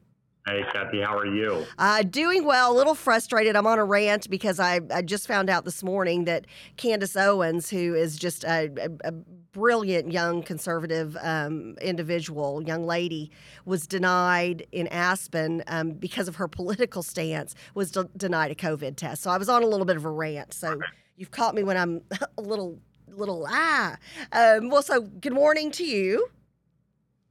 [0.47, 1.67] Hey, Kathy, how are you?
[1.77, 3.55] Uh, doing well, a little frustrated.
[3.55, 7.69] I'm on a rant because I, I just found out this morning that Candace Owens,
[7.69, 13.29] who is just a, a, a brilliant young conservative um, individual, young lady,
[13.65, 18.95] was denied in Aspen um, because of her political stance, was de- denied a COVID
[18.95, 19.21] test.
[19.21, 20.55] So I was on a little bit of a rant.
[20.55, 20.79] So
[21.21, 22.01] you've caught me when I'm
[22.37, 23.95] a little, little ah.
[24.33, 26.27] Um, well, so good morning to you.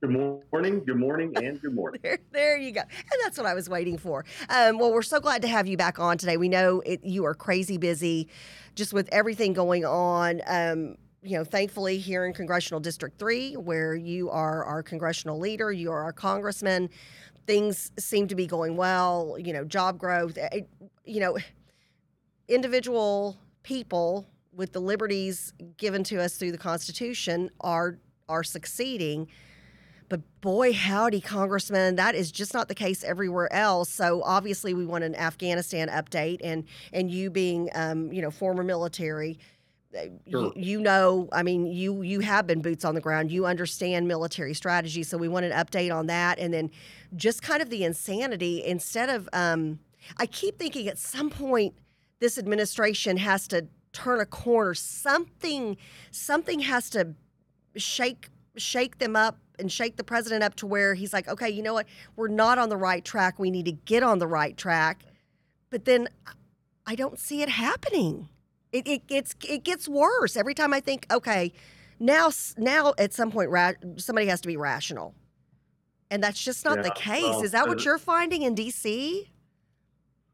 [0.00, 2.00] Good morning, good morning, and good morning.
[2.02, 2.80] there, there you go.
[2.80, 4.24] And that's what I was waiting for.
[4.48, 6.38] Um, well, we're so glad to have you back on today.
[6.38, 8.28] We know it, you are crazy busy
[8.76, 10.40] just with everything going on.
[10.46, 15.70] Um, you know, thankfully, here in Congressional District 3, where you are our congressional leader,
[15.70, 16.88] you are our congressman,
[17.46, 19.36] things seem to be going well.
[19.38, 20.66] You know, job growth, it,
[21.04, 21.36] you know,
[22.48, 23.36] individual
[23.70, 29.28] people with the liberties given to us through the Constitution are are succeeding
[30.08, 33.88] but boy, howdy, Congressman, that is just not the case everywhere else.
[33.88, 38.64] So obviously, we want an Afghanistan update, and and you being, um, you know, former
[38.64, 39.38] military.
[39.96, 40.42] Uh, sure.
[40.42, 43.30] You, you know, I mean, you you have been boots on the ground.
[43.30, 46.72] You understand military strategy, so we want an update on that, and then
[47.14, 48.64] just kind of the insanity.
[48.64, 49.78] Instead of, um,
[50.16, 51.74] I keep thinking at some point
[52.20, 54.74] this administration has to turn a corner.
[54.74, 55.76] Something,
[56.10, 57.14] something has to
[57.76, 61.62] shake shake them up and shake the president up to where he's like, okay, you
[61.62, 61.86] know what?
[62.16, 63.38] We're not on the right track.
[63.38, 65.04] We need to get on the right track.
[65.70, 66.08] But then
[66.86, 68.28] I don't see it happening.
[68.72, 71.52] It, it gets it gets worse every time I think, okay,
[71.98, 75.14] now now at some point ra- somebody has to be rational,
[76.10, 77.22] and that's just not yeah, the case.
[77.22, 79.30] Well, Is that what you're finding in D.C.?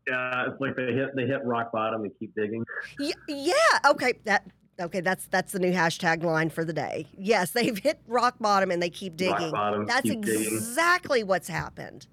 [0.08, 2.64] Yeah, it's like they hit they hit rock bottom and keep digging.
[2.98, 3.52] Yeah, yeah.
[3.90, 4.46] Okay, that
[4.78, 7.06] Okay, that's that's the new hashtag line for the day.
[7.16, 9.52] Yes, they've hit rock bottom and they keep Rock digging.
[9.52, 10.54] bottom, that's keep digging.
[10.54, 12.06] exactly what's happened.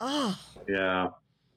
[0.00, 1.08] Oh, Yeah.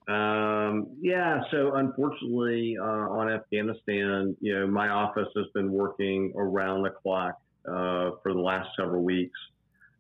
[0.08, 1.42] Um, yeah.
[1.52, 7.36] So unfortunately, uh, on Afghanistan, you know, my office has been working around the clock
[7.68, 9.40] uh, for the last several weeks,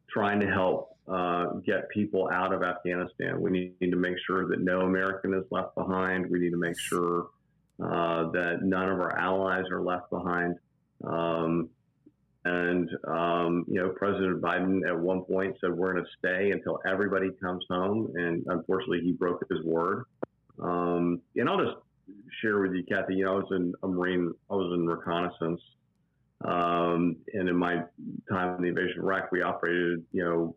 [0.09, 3.41] trying to help uh, get people out of Afghanistan.
[3.41, 6.29] We need, need to make sure that no American is left behind.
[6.29, 7.27] We need to make sure
[7.83, 10.55] uh, that none of our allies are left behind.
[11.03, 11.69] Um,
[12.45, 16.79] and, um, you know, President Biden at one point said, we're going to stay until
[16.87, 18.13] everybody comes home.
[18.15, 20.05] And unfortunately, he broke his word.
[20.59, 21.77] Um, and I'll just
[22.41, 25.61] share with you, Kathy, you know, I was in a Marine, I was in reconnaissance.
[26.43, 27.83] Um, and in my
[28.29, 30.55] time in the invasion of Iraq, we operated, you know,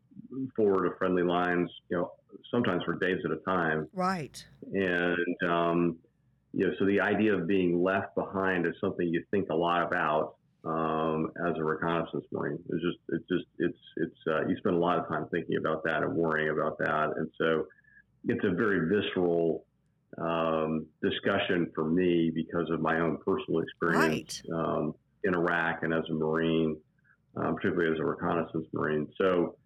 [0.57, 2.13] forward of friendly lines, you know,
[2.51, 3.89] sometimes for days at a time.
[3.93, 4.45] right.
[4.73, 5.97] And, um,
[6.53, 9.83] you know, so the idea of being left behind is something you think a lot
[9.83, 12.59] about um, as a reconnaissance marine.
[12.71, 15.85] It's just, it's just, it's, it's, uh, you spend a lot of time thinking about
[15.85, 17.13] that and worrying about that.
[17.17, 17.67] And so
[18.27, 19.67] it's a very visceral
[20.17, 26.05] um, discussion for me because of my own personal experience um, in Iraq and as
[26.11, 26.77] a Marine,
[27.37, 29.09] um, particularly as a reconnaissance Marine.
[29.19, 29.57] So,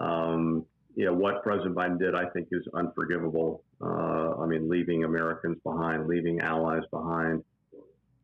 [0.00, 3.62] um, you know, what President Biden did, I think, is unforgivable.
[3.80, 7.44] Uh, I mean, leaving Americans behind, leaving allies behind.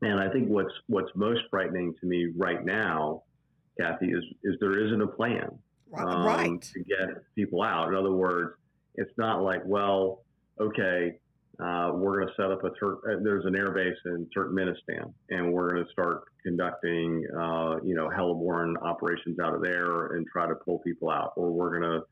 [0.02, 3.22] And I think what's what's most frightening to me right now,
[3.80, 5.50] Kathy, is is there isn't a plan
[5.96, 6.60] um, right.
[6.60, 7.88] to get people out.
[7.88, 8.54] In other words,
[8.96, 10.24] it's not like, well,
[10.60, 11.18] okay,
[11.60, 15.12] uh, we're going to set up a Tur- uh, there's an air base in Turkmenistan,
[15.30, 20.26] and we're going to start conducting, uh, you know, heliborne operations out of there and
[20.26, 22.06] try to pull people out, or we're going to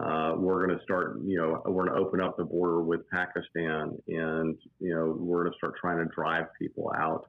[0.00, 3.00] uh, we're going to start, you know, we're going to open up the border with
[3.10, 7.26] Pakistan, and you know, we're going to start trying to drive people out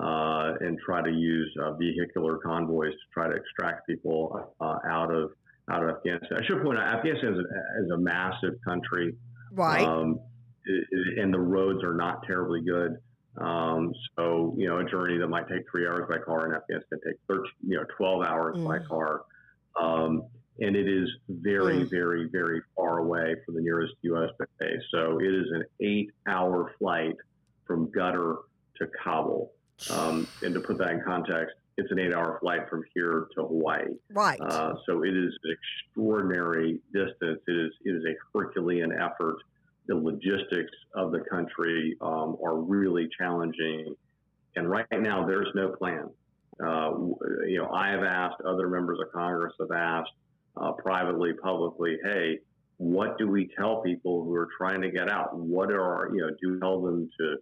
[0.00, 5.12] uh, and try to use uh, vehicular convoys to try to extract people uh, out
[5.12, 5.30] of
[5.70, 6.38] out of Afghanistan.
[6.40, 9.14] I should point out, Afghanistan is a, is a massive country,
[9.52, 9.82] Right.
[9.86, 10.20] um,
[10.66, 12.96] and the roads are not terribly good.
[13.36, 17.00] Um, so, you know, a journey that might take three hours by car in Afghanistan
[17.04, 18.86] take 13, you know, 12 hours by Mm.
[18.86, 19.22] car.
[19.80, 20.22] Um,
[20.60, 21.90] and it is very, Mm.
[21.90, 24.30] very, very far away from the nearest U.S.
[24.60, 24.82] base.
[24.92, 27.16] So it is an eight hour flight
[27.66, 28.38] from Qatar
[28.76, 29.52] to Kabul.
[29.90, 33.42] Um, and to put that in context, it's an eight hour flight from here to
[33.42, 33.96] Hawaii.
[34.10, 34.40] right.
[34.40, 37.40] Uh, so it is an extraordinary distance.
[37.48, 39.38] It is it is a Herculean effort.
[39.86, 43.94] The logistics of the country um, are really challenging,
[44.56, 46.08] and right now there's no plan.
[46.64, 46.92] Uh,
[47.46, 50.12] you know, I have asked, other members of Congress have asked
[50.56, 52.38] uh, privately, publicly, hey,
[52.78, 55.36] what do we tell people who are trying to get out?
[55.36, 57.36] What are you know, do we tell them to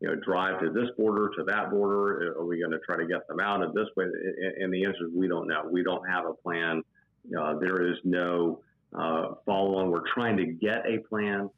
[0.00, 2.34] you know, drive to this border, to that border?
[2.38, 4.04] Are we going to try to get them out in this way?
[4.04, 5.64] And- And the answer is we don't know.
[5.70, 6.82] We don't have a plan.
[7.38, 8.60] Uh, there is no
[8.94, 9.90] uh, follow on.
[9.90, 11.50] We're trying to get a plan,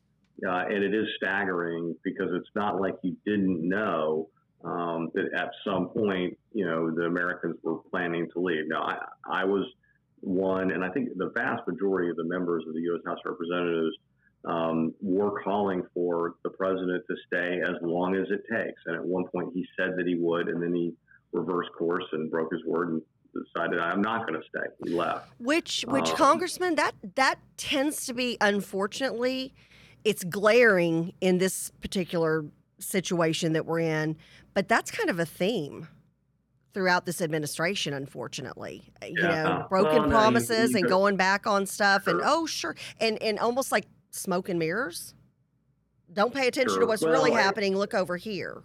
[0.46, 4.28] uh, and it is staggering because it's not like you didn't know
[4.64, 8.64] um, that at some point, you know, the Americans were planning to leave.
[8.68, 8.96] Now, I,
[9.42, 9.66] I was
[10.20, 13.00] one, and I think the vast majority of the members of the U.S.
[13.06, 13.96] House of Representatives
[14.44, 18.80] um, were calling for the president to stay as long as it takes.
[18.86, 20.92] And at one point, he said that he would, and then he
[21.32, 24.66] reversed course and broke his word and decided, I'm not going to stay.
[24.84, 25.30] He left.
[25.38, 29.54] Which which Um, congressman that that tends to be unfortunately
[30.04, 32.44] it's glaring in this particular
[32.78, 34.16] situation that we're in,
[34.54, 35.88] but that's kind of a theme
[36.72, 38.82] throughout this administration unfortunately.
[39.02, 42.76] You know, broken Well, no, promises you and going back on stuff and oh sure
[43.00, 45.14] and and almost like smoke and mirrors.
[46.12, 47.76] Don't pay attention to what's Well, really I- happening.
[47.76, 48.62] Look over here.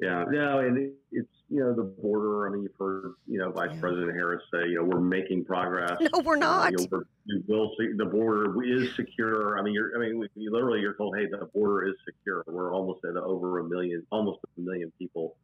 [0.00, 2.46] Yeah, no, and it, it's you know the border.
[2.46, 3.80] I mean, you've heard you know Vice Yeah.
[3.80, 5.92] President Harris say, you know, we're making progress.
[6.00, 6.72] No, we're not.
[6.72, 9.58] you know, we will see the border is secure.
[9.58, 12.42] I mean, you're, I mean, we, you literally you're told, hey, the border is secure.
[12.46, 15.36] We're almost at over a million, almost a million people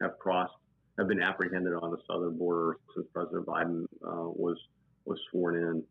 [0.00, 0.52] have crossed,
[0.98, 4.56] have been apprehended on the southern border since President Biden uh, was
[5.04, 5.82] was sworn in.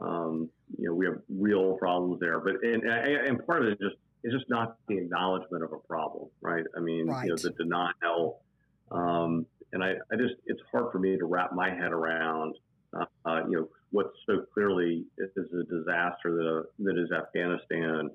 [0.00, 3.78] Um, you know, we have real problems there, but and and part of it is
[3.78, 6.64] just it's just not the acknowledgement of a problem, right?
[6.76, 7.30] I mean, you know, Right.
[7.42, 8.40] the denial,
[8.90, 12.54] um, and I, I just it's hard for me to wrap my head around,
[12.98, 18.10] uh, uh, you know, what so clearly is a disaster that uh, that is Afghanistan,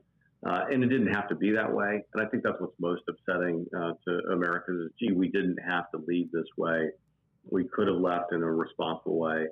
[0.46, 2.04] uh, and it didn't have to be that way.
[2.14, 5.92] And I think that's what's most upsetting uh, to Americans is, gee, we didn't have
[5.92, 6.90] to leave this way.
[7.50, 9.48] We could have left in a responsible way.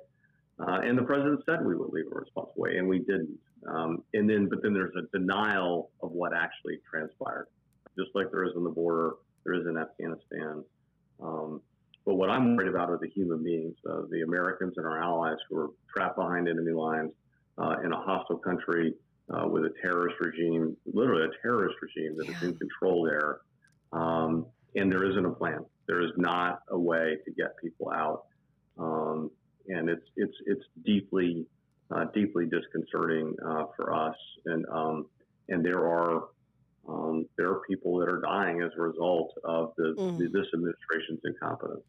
[0.58, 3.38] Uh, and the president said we would leave in a responsible way, and we didn't.
[3.68, 7.46] Um, and then, but then there's a denial of what actually transpired,
[7.98, 9.14] just like there is on the border,
[9.44, 9.89] there is in Afghanistan.
[12.40, 15.70] I'm worried about are the human beings, uh, the Americans and our allies who are
[15.92, 17.12] trapped behind enemy lines
[17.58, 18.94] uh, in a hostile country
[19.32, 23.40] uh, with a terrorist regime, literally a terrorist regime that is in control there.
[23.92, 25.64] Um, and there isn't a plan.
[25.86, 28.24] There is not a way to get people out.
[28.78, 29.30] Um,
[29.68, 31.46] and it's it's it's deeply
[31.90, 34.16] uh, deeply disconcerting uh, for us.
[34.46, 35.06] And um,
[35.48, 36.28] and there are
[36.88, 40.18] um, there are people that are dying as a result of the, Mm.
[40.18, 41.82] the this administration's incompetence.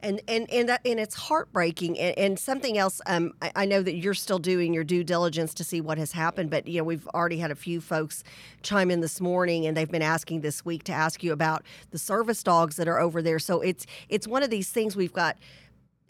[0.00, 3.82] And and and that, and it's heartbreaking and, and something else um, I, I know
[3.82, 6.84] that you're still doing your due diligence to see what has happened but you know
[6.84, 8.22] we've already had a few folks
[8.62, 11.98] chime in this morning and they've been asking this week to ask you about the
[11.98, 13.38] service dogs that are over there.
[13.38, 15.36] So it's it's one of these things we've got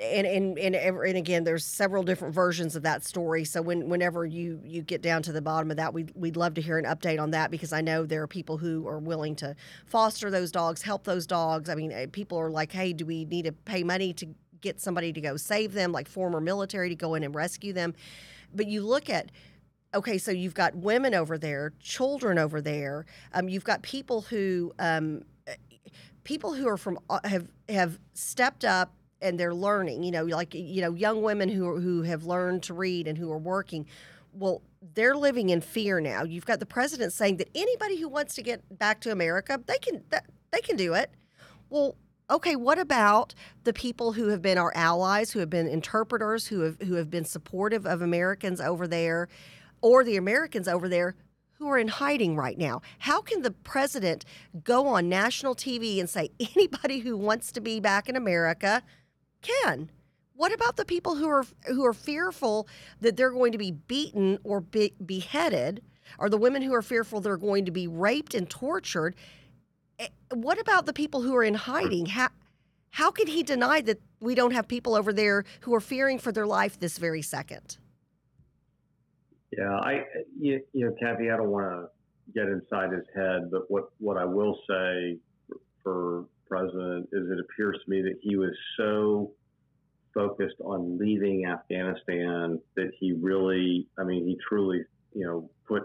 [0.03, 3.45] and and and, ever, and again, there's several different versions of that story.
[3.45, 6.55] So when whenever you you get down to the bottom of that, we we'd love
[6.55, 9.37] to hear an update on that because I know there are people who are willing
[9.37, 9.55] to
[9.87, 11.69] foster those dogs, help those dogs.
[11.69, 14.27] I mean, eh, people are like, hey, do we need to pay money to
[14.61, 17.95] get somebody to go save them, like former military to go in and rescue them?
[18.55, 19.31] But you look at
[19.95, 23.05] okay, so you've got women over there, children over there.
[23.35, 25.55] Um, you've got people who um, eh,
[26.25, 30.03] people who are from uh, have have stepped up and they're learning.
[30.03, 33.31] You know, like you know, young women who who have learned to read and who
[33.33, 33.87] are working.
[34.35, 34.63] Well,
[34.95, 36.25] they're living in fear now.
[36.25, 39.79] You've got the president saying that anybody who wants to get back to America, they
[39.79, 40.03] can
[40.51, 41.11] they can do it.
[41.71, 41.97] Well,
[42.31, 46.61] okay, what about the people who have been our allies, who have been interpreters, who
[46.61, 49.29] have who have been supportive of Americans over there,
[49.81, 51.15] or the Americans over there
[51.59, 52.83] who are in hiding right now?
[52.99, 54.25] How can the president
[54.65, 58.83] go on national TV and say anybody who wants to be back in America
[59.43, 59.91] can?
[60.35, 62.67] What about the people who are who are fearful
[63.01, 65.83] that they're going to be beaten or be, beheaded,
[66.19, 69.15] or the women who are fearful they're going to be raped and tortured?
[69.99, 72.07] Eh, What about the people who are in hiding?
[72.07, 72.29] How
[72.91, 76.33] how can he deny that we don't have people over there who are fearing for
[76.33, 77.79] their life this very second?
[79.57, 80.05] Yeah, I,
[80.39, 81.89] you, you know, Kathy, I don't want to
[82.35, 85.19] get inside his head, but what, what I will say
[85.83, 89.33] for president is it appears to me that he was so
[90.13, 94.85] focused on leaving Afghanistan that he really, I mean, he truly,
[95.15, 95.85] you know, put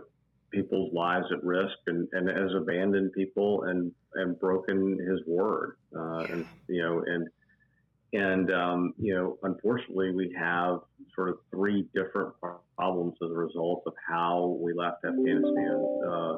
[0.52, 5.78] people's lives at risk and, and has abandoned people and, and broken his word.
[5.98, 7.30] Uh, and, you know, and,
[8.12, 10.80] and, um, you know, unfortunately, we have
[11.16, 12.34] sort of three different
[12.76, 16.00] problems as a result of how we left Afghanistan.
[16.06, 16.38] Uh,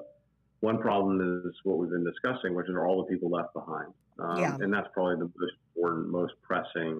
[0.59, 3.91] one problem is what we've been discussing, which are all the people left behind.
[4.21, 4.57] Um, Yeah.
[4.59, 6.99] And that's probably the most important, most pressing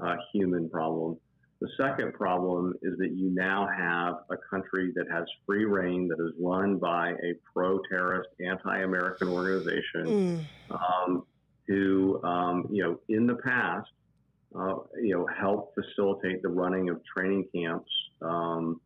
[0.00, 1.18] uh, human problem.
[1.60, 6.22] The second problem is that you now have a country that has free reign, that
[6.22, 11.24] is run by a pro terrorist, anti American organization Mm, um,
[11.68, 13.88] who, um, you know, in the past,
[14.54, 17.90] uh, you know, helped facilitate the running of training camps.
[18.22, 18.80] Um,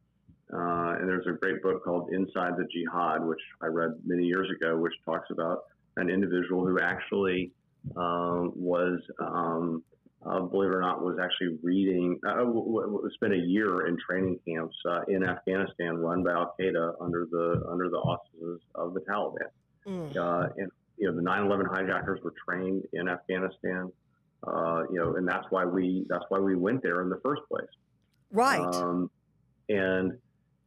[0.52, 4.48] uh, and there's a great book called Inside the Jihad, which I read many years
[4.50, 5.60] ago, which talks about
[5.96, 7.52] an individual who actually
[7.96, 9.82] um, was, um,
[10.24, 13.96] uh, believe it or not, was actually reading, uh, w- w- spent a year in
[14.06, 18.92] training camps uh, in Afghanistan run by Al Qaeda under the under the auspices of
[18.94, 19.48] the Taliban
[19.86, 20.16] mm.
[20.16, 23.90] uh, and you know the 9/11 hijackers were trained in Afghanistan.
[24.46, 27.42] Uh, you know, and that's why we that's why we went there in the first
[27.48, 27.68] place.
[28.32, 28.60] Right.
[28.60, 29.10] Um,
[29.68, 30.12] and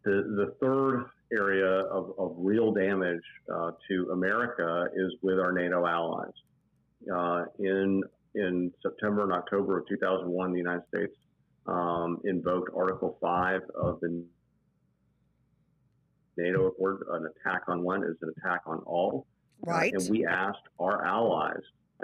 [0.04, 5.86] the the third area of, of real damage uh, to America is with our NATO
[5.86, 6.34] allies.
[7.12, 8.04] Uh, in
[8.36, 11.14] in September and October of 2001, the United States
[11.68, 14.24] um, invoked Article 5 of the
[16.38, 17.04] NATO Accord.
[17.12, 19.28] An attack on one is an attack on all.
[19.68, 21.62] Uh, and we asked our allies,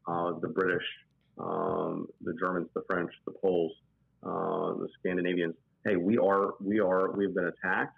[0.07, 0.85] uh, the British,
[1.39, 3.73] um, the Germans, the French, the Poles,
[4.23, 7.97] uh, the Scandinavians, hey, we are, we are, we've been attacked.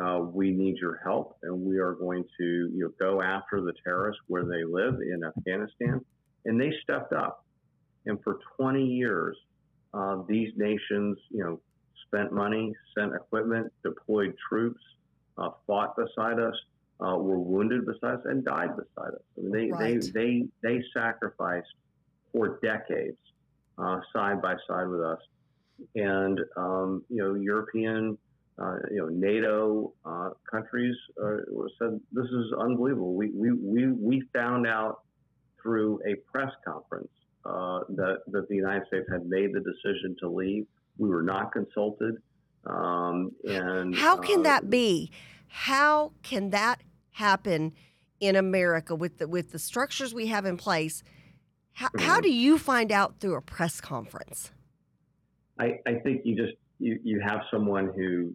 [0.00, 3.72] Uh, we need your help, and we are going to, you know, go after the
[3.82, 6.00] terrorists where they live in Afghanistan.
[6.44, 7.44] And they stepped up.
[8.06, 9.36] And for 20 years,
[9.92, 11.60] uh, these nations, you know,
[12.06, 14.80] spent money, sent equipment, deployed troops,
[15.38, 16.54] uh, fought beside us,
[17.00, 19.22] uh, were wounded beside us, and died beside us.
[19.36, 20.00] I mean, they, Right.
[20.00, 21.74] they, they, they sacrificed
[22.32, 23.18] for decades
[23.78, 25.20] uh, side by side with us.
[25.94, 28.18] And, um, you know, European,
[28.58, 31.38] uh, you know, NATO uh, countries uh,
[31.78, 33.14] said, this is unbelievable.
[33.14, 35.00] We, we, we, we found out
[35.62, 37.10] through a press conference
[37.44, 40.66] uh, that, that the United States had made the decision to leave.
[40.98, 42.16] We were not consulted.
[42.66, 45.10] Um, and How can uh, that be?
[45.48, 46.82] How can that
[47.12, 47.72] happen
[48.20, 51.02] in America with the with the structures we have in place?
[51.72, 54.50] How, how do you find out through a press conference?
[55.58, 58.34] I, I think you just you, you have someone who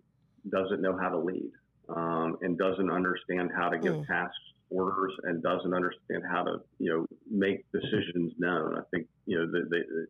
[0.49, 1.51] doesn't know how to lead
[1.89, 4.07] um, and doesn't understand how to give Mm.
[4.07, 4.37] tasks
[4.69, 8.77] orders and doesn't understand how to you know make decisions known.
[8.77, 10.07] I think you know the, the, the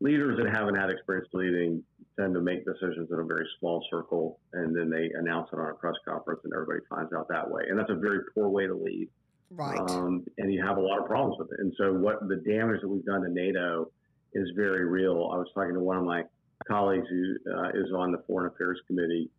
[0.00, 1.82] leaders that haven't had experience leading
[2.18, 5.70] tend to make decisions in a very small circle and then they announce it on
[5.70, 7.62] a press conference and everybody finds out that way.
[7.68, 9.08] And that's a very poor way to lead.
[9.50, 9.78] Right.
[9.90, 11.60] Um, and you have a lot of problems with it.
[11.60, 13.90] And so, what the damage that we've done to NATO
[14.34, 15.30] is very real.
[15.32, 16.22] I was talking to one of my
[16.66, 19.30] colleagues who uh, is on the Foreign Affairs Committee,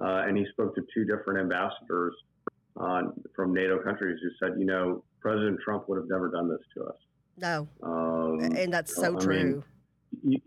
[0.00, 2.14] uh, and he spoke to two different ambassadors
[2.80, 3.02] uh,
[3.34, 6.84] from NATO countries who said, you know, President Trump would have never done this to
[6.84, 6.96] us.
[7.36, 9.64] no, Um, and that's I so mean, true.
[10.22, 10.38] you,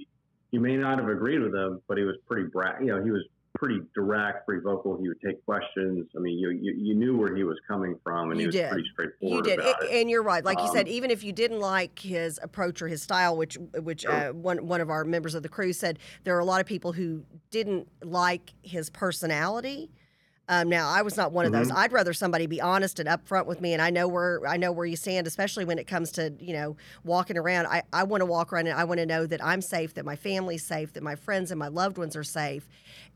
[0.51, 3.11] you may not have agreed with him, but he was pretty bra- you know, he
[3.11, 3.23] was
[3.53, 4.97] pretty direct, pretty vocal.
[4.99, 6.07] He would take questions.
[6.15, 8.55] I mean, you you, you knew where he was coming from, and You he was
[8.55, 8.69] did.
[8.95, 9.75] pretty You did, it.
[9.91, 10.43] and you're right.
[10.43, 13.57] Like you said, Um, even if you didn't like his approach or his style, which
[13.83, 14.11] which Sure.
[14.29, 16.65] uh, one one of our members of the crew said, there are a lot of
[16.65, 19.91] people who didn't like his personality.
[20.49, 21.69] Um, now, I was not one of those.
[21.69, 21.77] Mhm.
[21.77, 24.71] I'd rather somebody be honest and upfront with me, and I know where I know
[24.71, 27.67] where you stand, especially when it comes to you know walking around.
[27.67, 30.03] I, I want to walk around and I want to know that I'm safe, that
[30.03, 32.67] my family's safe, that my friends and my loved ones are safe,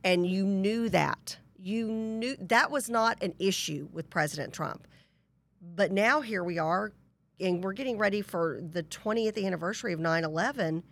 [0.04, 1.38] and you knew that.
[1.60, 4.88] You knew that was not an issue with President Trump.
[5.76, 6.94] But now here we are,
[7.40, 10.84] and we're getting ready for the 20th anniversary of 9 11.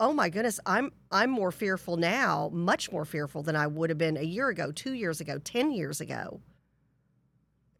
[0.00, 3.98] Oh my goodness, I'm I'm more fearful now, much more fearful than I would have
[3.98, 6.40] been a year ago, two years ago, ten years ago.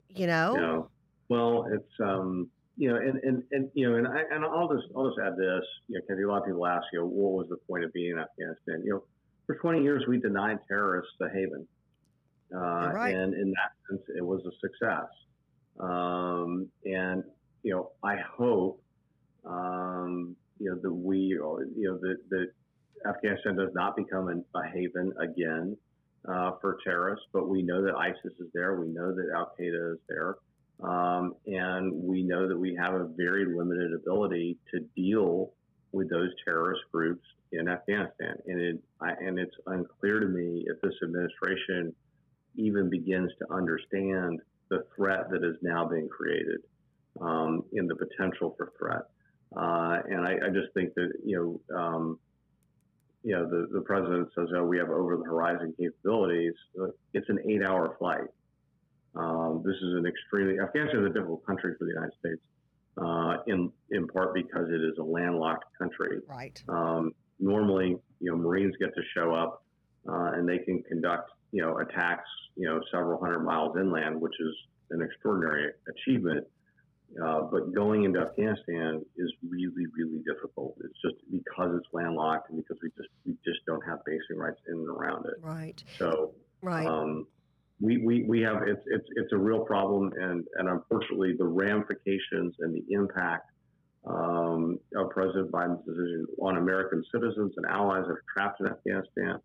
[0.09, 0.55] You know?
[0.55, 0.91] You know,
[1.29, 4.87] well, it's um, you know, and and, and you know, and I and I'll just
[4.97, 5.65] I'll just add this.
[5.89, 7.93] You know, Kathy, a lot of people ask, you know, what was the point of
[7.93, 8.83] being in Afghanistan?
[8.85, 9.05] You know,
[9.47, 11.67] for 20 years we denied terrorists a haven,
[12.55, 13.15] uh, right.
[13.15, 15.09] and in that sense, it was a success.
[15.81, 17.25] Um, and
[17.63, 18.81] you know, I hope,
[19.45, 22.49] um, you know, that we, you know, that that
[23.09, 25.77] Afghanistan does not become a haven again
[26.29, 28.81] uh, for terrorists, but we know that ISIS is there.
[28.81, 30.37] We know that Al Qaeda is there.
[30.81, 35.53] Um, and we know that we have a very limited ability to deal
[35.93, 38.37] with those terrorist groups in Afghanistan.
[38.47, 41.95] And, it, I, and it's unclear to me if this administration
[42.57, 44.41] even begins to understand
[44.71, 46.61] the threat that is now being created
[47.21, 49.03] um, in the potential for threat.
[49.57, 52.19] Uh, and I, I, just think that, you know, um,
[53.23, 56.53] you know, the, the president says, oh, we have over the horizon capabilities.
[57.15, 58.29] It's an eight hour flight.
[59.15, 62.43] Um, this is an extremely, Afghanistan is a difficult country for the United States,
[62.99, 66.19] uh, in, in part because it is a landlocked country.
[66.29, 66.63] Right.
[66.69, 69.65] Um, normally, you know, Marines get to show up
[70.09, 74.35] uh, and they can conduct, you know, attacks, you know, several hundred miles inland, which
[74.39, 74.55] is
[74.91, 76.47] an extraordinary achievement.
[77.17, 80.77] Uh, but going into Afghanistan is really, really difficult.
[80.85, 84.61] It's just because it's landlocked and because we just we just don't have basic rights
[84.69, 85.43] in and around it.
[85.43, 85.83] Right.
[85.99, 86.87] So Right.
[86.87, 87.27] um,
[87.81, 92.55] we, we, we have it's, it's it's a real problem, and and unfortunately the ramifications
[92.61, 93.51] and the impact
[94.05, 99.41] um, of President Biden's decision on American citizens and allies that are trapped in Afghanistan,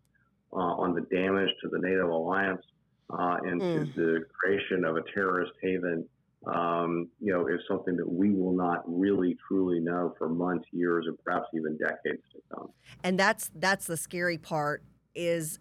[0.52, 2.62] uh, on the damage to the NATO alliance,
[3.10, 3.94] uh, and Mm.
[3.94, 6.06] to the creation of a terrorist haven.
[6.46, 11.06] Um, you know, is something that we will not really truly know for months, years,
[11.08, 12.68] and perhaps even decades to come.
[13.02, 14.82] and that's that's the scary part
[15.14, 15.58] is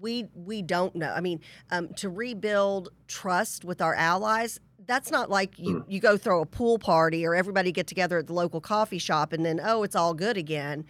[0.00, 1.12] we we don't know.
[1.12, 6.16] I mean um, to rebuild trust with our allies that's not like you, you go
[6.16, 9.60] throw a pool party or everybody get together at the local coffee shop and then
[9.62, 10.84] oh it's all good again.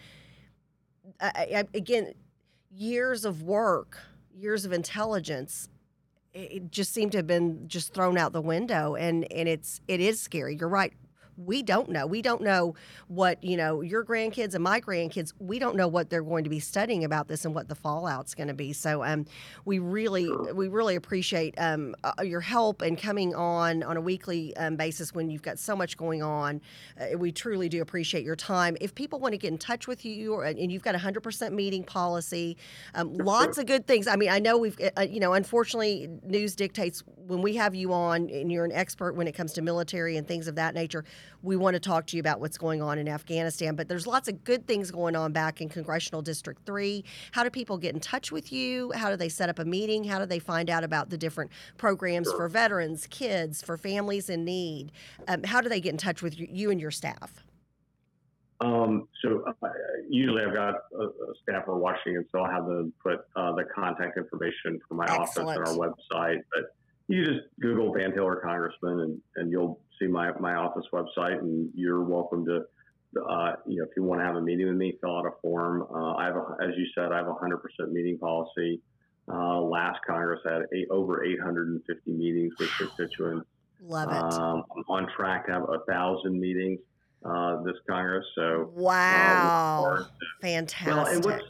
[1.21, 2.15] I, I, again
[2.71, 3.99] years of work
[4.35, 5.69] years of intelligence
[6.35, 10.01] it just seemed to have been just thrown out the window and and it's it
[10.01, 10.57] is scary.
[10.57, 10.93] You're right
[11.37, 12.07] we don't know.
[12.07, 12.75] We don't know
[13.09, 16.51] what, you know, your grandkids and my grandkids, we don't know what they're going to
[16.51, 18.73] be studying about this and what the fallout's going to be.
[18.73, 19.27] So um,
[19.65, 24.57] we really, we really appreciate um, uh, your help and coming on on a weekly
[24.57, 26.61] um, basis when you've got so much going on.
[27.01, 28.77] Uh, we truly do appreciate your time.
[28.81, 31.53] If people want to get in touch with you or, and you've got a 100%
[31.53, 32.57] meeting policy,
[32.95, 34.07] um, lots of good things.
[34.07, 37.93] I mean, I know we've, uh, you know, unfortunately, news dictates when we have you
[37.93, 41.05] on and you're an expert when it comes to military and things of that nature
[41.43, 43.77] we want to talk to you about what's going on in Afghanistan.
[43.77, 47.05] But there's lots of good things going on back in Congressional District 3.
[47.33, 48.93] How do people get in touch with you?
[48.93, 50.05] How do they set up a meeting?
[50.05, 54.45] How do they find out about the different programs for veterans, kids, for families in
[54.45, 54.93] need?
[55.29, 57.45] Um, how do they get in touch with you, and your staff?
[58.61, 59.69] Um, so uh,
[60.09, 63.65] usually I've got a, a staffer watching, and so I'll have them put uh, the
[63.75, 66.39] contact information for my office on our website.
[66.53, 66.75] But
[67.09, 72.03] you just Google Van Taylor Congressman, and, and you'll my, my office website, and you're
[72.03, 72.65] welcome to,
[73.21, 75.31] uh, you know, if you want to have a meeting with me, fill out a
[75.43, 75.87] form.
[75.95, 77.59] Uh, I have, a, as you said, I have a 100%
[77.91, 78.81] meeting policy.
[79.27, 83.47] Uh, last Congress had eight, over 850 meetings with constituents.
[83.87, 84.35] Love it.
[84.35, 86.81] Um, I'm on track to have a thousand meetings
[87.25, 88.25] uh, this Congress.
[88.35, 90.07] So wow, forward
[90.41, 90.95] fantastic.
[90.95, 91.45] well, and what's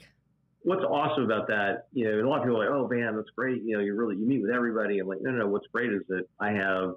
[0.63, 3.31] what's awesome about that, you know, a lot of people are like, oh man, that's
[3.37, 3.63] great.
[3.63, 4.99] You know, you really you meet with everybody.
[4.99, 5.49] I'm like, no, no, no.
[5.49, 6.95] What's great is that I have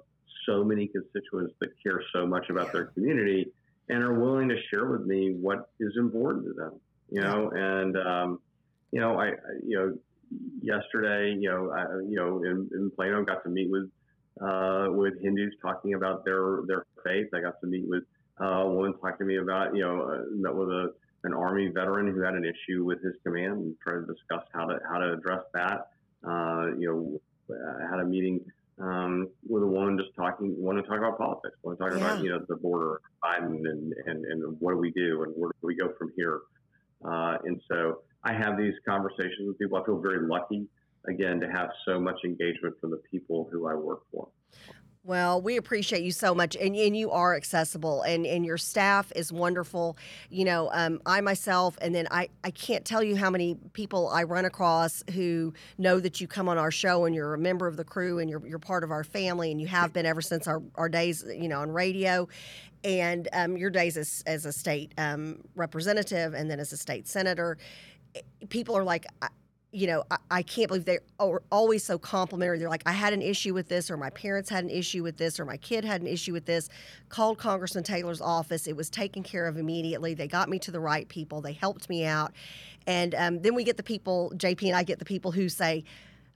[0.48, 3.52] so many constituents that care so much about their community
[3.88, 6.80] and are willing to share with me what is important to them.
[7.10, 8.40] You know, and um,
[8.92, 9.32] you know, I,
[9.66, 9.98] you know
[10.60, 13.90] yesterday, you know, I, you know, in, in Plano, got to meet with
[14.40, 17.28] uh, with Hindus talking about their their faith.
[17.34, 18.04] I got to meet with
[18.40, 20.92] uh, a woman talking to me about, you know, uh, met with a
[21.24, 24.66] an Army veteran who had an issue with his command and tried to discuss how
[24.66, 25.88] to how to address that.
[26.26, 28.40] Uh, you know, I had a meeting
[28.80, 32.04] um, with a woman just talking, want to talk about politics, want to talk Yeah.
[32.06, 35.50] about you know the border, Biden, and, and and what do we do and where
[35.60, 36.40] do we go from here.
[37.04, 39.78] Uh, and so I have these conversations with people.
[39.78, 40.66] I feel very lucky
[41.08, 44.28] again to have so much engagement from the people who I work for.
[45.08, 49.10] Well, we appreciate you so much, and, and you are accessible, and, and your staff
[49.16, 49.96] is wonderful.
[50.28, 54.10] You know, um, I myself, and then I, I can't tell you how many people
[54.10, 57.66] I run across who know that you come on our show and you're a member
[57.66, 60.20] of the crew and you're, you're part of our family, and you have been ever
[60.20, 62.28] since our, our days, you know, on radio.
[62.84, 67.08] And um, your days as, as a state um, representative and then as a state
[67.08, 67.56] senator,
[68.50, 69.06] people are like,
[69.70, 72.58] you know, I, I can't believe they are always so complimentary.
[72.58, 75.16] They're like, I had an issue with this, or my parents had an issue with
[75.18, 76.68] this, or my kid had an issue with this.
[77.08, 78.66] Called Congressman Taylor's office.
[78.66, 80.14] It was taken care of immediately.
[80.14, 81.40] They got me to the right people.
[81.40, 82.32] They helped me out.
[82.86, 85.84] And um, then we get the people, JP and I get the people who say,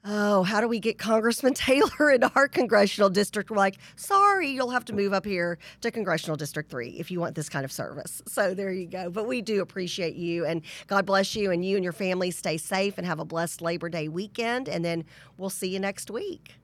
[0.05, 3.51] Oh, how do we get Congressman Taylor into our congressional district?
[3.51, 7.21] We're like, sorry, you'll have to move up here to Congressional District 3 if you
[7.21, 8.21] want this kind of service.
[8.33, 9.11] So there you go.
[9.11, 12.57] But we do appreciate you and God bless you and you and your family stay
[12.57, 14.69] safe and have a blessed Labor Day weekend.
[14.69, 15.05] And then
[15.37, 16.55] we'll see you next week.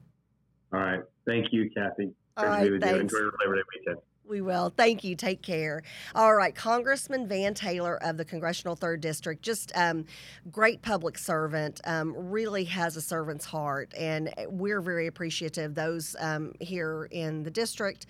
[0.72, 2.10] All right, thank you, Kathy.
[2.38, 2.88] All right, be with you.
[2.88, 3.12] thanks.
[3.12, 3.98] Enjoy your Labor Day weekend.
[4.28, 4.70] We will.
[4.76, 5.16] Thank you.
[5.16, 5.82] Take care.
[6.14, 6.54] All right.
[6.54, 10.04] Congressman Van Taylor of the Congressional Third District, just um,
[10.50, 13.90] great public servant, um, really has a servant's heart.
[13.96, 18.04] And we're very appreciative, those um, here in the district.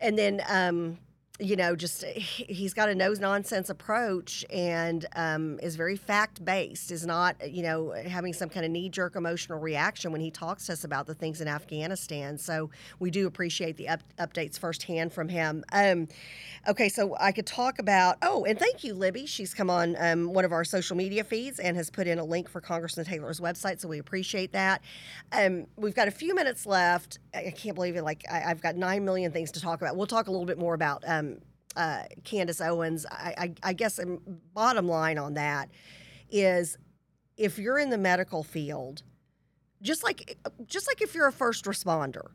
[0.00, 0.98] And then, um,
[1.40, 6.44] you know, just he- he's got a no nonsense approach and um, is very fact
[6.44, 10.30] based, is not, you know, having some kind of knee jerk emotional reaction when he
[10.30, 12.38] talks to us about the things in Afghanistan.
[12.38, 15.64] So we do appreciate the up- updates firsthand from him.
[15.72, 16.08] Um,
[16.66, 19.26] okay, so I could talk about, oh, and thank you, Libby.
[19.26, 22.24] She's come on um, one of our social media feeds and has put in a
[22.24, 24.82] link for Congressman Taylor's website, so we appreciate that.
[25.30, 27.20] Um, we've got a few minutes left.
[27.34, 28.02] I can't believe it.
[28.02, 29.96] Like, I, I've got nine million things to talk about.
[29.96, 31.27] We'll talk a little bit more about um,
[31.78, 33.06] uh, Candace Owens.
[33.10, 34.00] I, I, I guess
[34.52, 35.70] bottom line on that
[36.28, 36.76] is
[37.36, 39.04] if you're in the medical field,
[39.80, 42.26] just like just like if you're a first responder,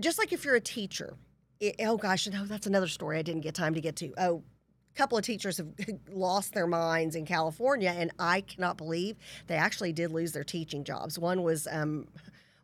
[0.00, 1.16] just like if you're a teacher.
[1.60, 4.12] It, oh gosh, no, that's another story I didn't get time to get to.
[4.18, 4.42] Oh,
[4.92, 5.68] a couple of teachers have
[6.10, 9.16] lost their minds in California, and I cannot believe
[9.46, 11.16] they actually did lose their teaching jobs.
[11.16, 12.08] One was, um,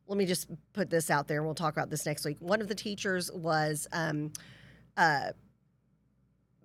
[0.09, 2.39] let me just put this out there, and we'll talk about this next week.
[2.41, 4.33] One of the teachers was um,
[4.97, 5.31] uh,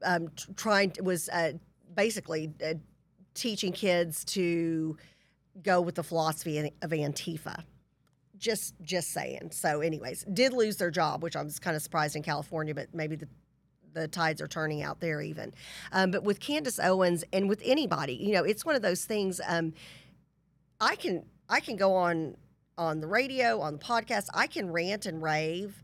[0.05, 1.53] um, trying was uh,
[1.95, 2.75] basically uh,
[3.33, 4.97] teaching kids to
[5.61, 7.63] go with the philosophy of Antifa.
[8.37, 9.51] Just just saying.
[9.51, 12.93] So, anyways, did lose their job, which I was kind of surprised in California, but
[12.93, 13.27] maybe the
[13.93, 15.53] the tides are turning out there even.
[15.93, 19.39] Um, but with Candace Owens and with anybody, you know, it's one of those things.
[19.47, 19.73] Um,
[20.81, 22.35] I can I can go on
[22.77, 24.27] on the radio, on the podcast.
[24.33, 25.81] I can rant and rave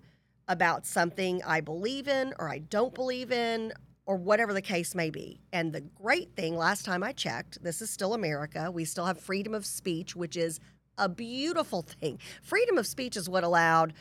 [0.47, 3.71] about something I believe in or I don't believe in
[4.05, 5.41] or whatever the case may be.
[5.53, 8.71] And the great thing, last time I checked, this is still America.
[8.71, 10.59] We still have freedom of speech, which is
[10.97, 12.19] a beautiful thing.
[12.41, 13.93] Freedom of speech is what allowed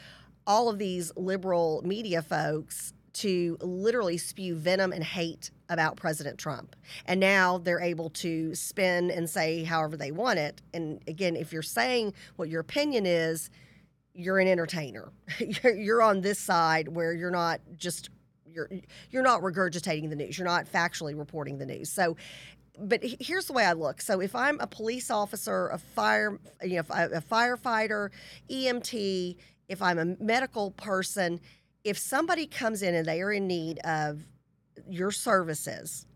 [0.47, 6.77] all of these liberal media folks to literally spew venom and hate about President Trump.
[7.07, 10.63] And now they're able to spin and say however they want it.
[10.73, 13.51] And again, if you're saying what your opinion is,
[14.15, 15.13] you're an entertainer.
[15.63, 18.11] you're, on this side where you're not just
[18.53, 18.71] you're
[19.11, 20.39] you're not regurgitating the news.
[20.39, 21.91] You're not factually reporting the news.
[21.91, 22.17] So
[22.79, 24.01] but here's the way I look.
[24.01, 28.11] So if I'm a police officer, a fire, you know, a firefighter,
[28.51, 29.37] EMT,
[29.69, 31.41] if I'm a medical person,
[31.85, 34.25] if somebody comes in and they are in need of
[34.89, 36.07] your services,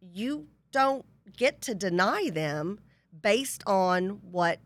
[0.00, 1.04] you don't
[1.36, 2.80] get to deny them
[3.22, 4.58] based on what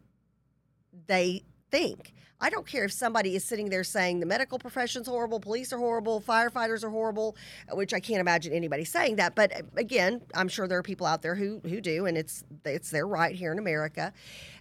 [1.06, 2.13] they think.
[2.44, 5.78] I don't care if somebody is sitting there saying the medical profession's horrible, police are
[5.78, 7.36] horrible, firefighters are horrible,
[7.72, 9.34] which I can't imagine anybody saying that.
[9.34, 12.44] But uh, again, I'm sure there are people out there who who do, and it's
[12.66, 14.12] it's their right here in America.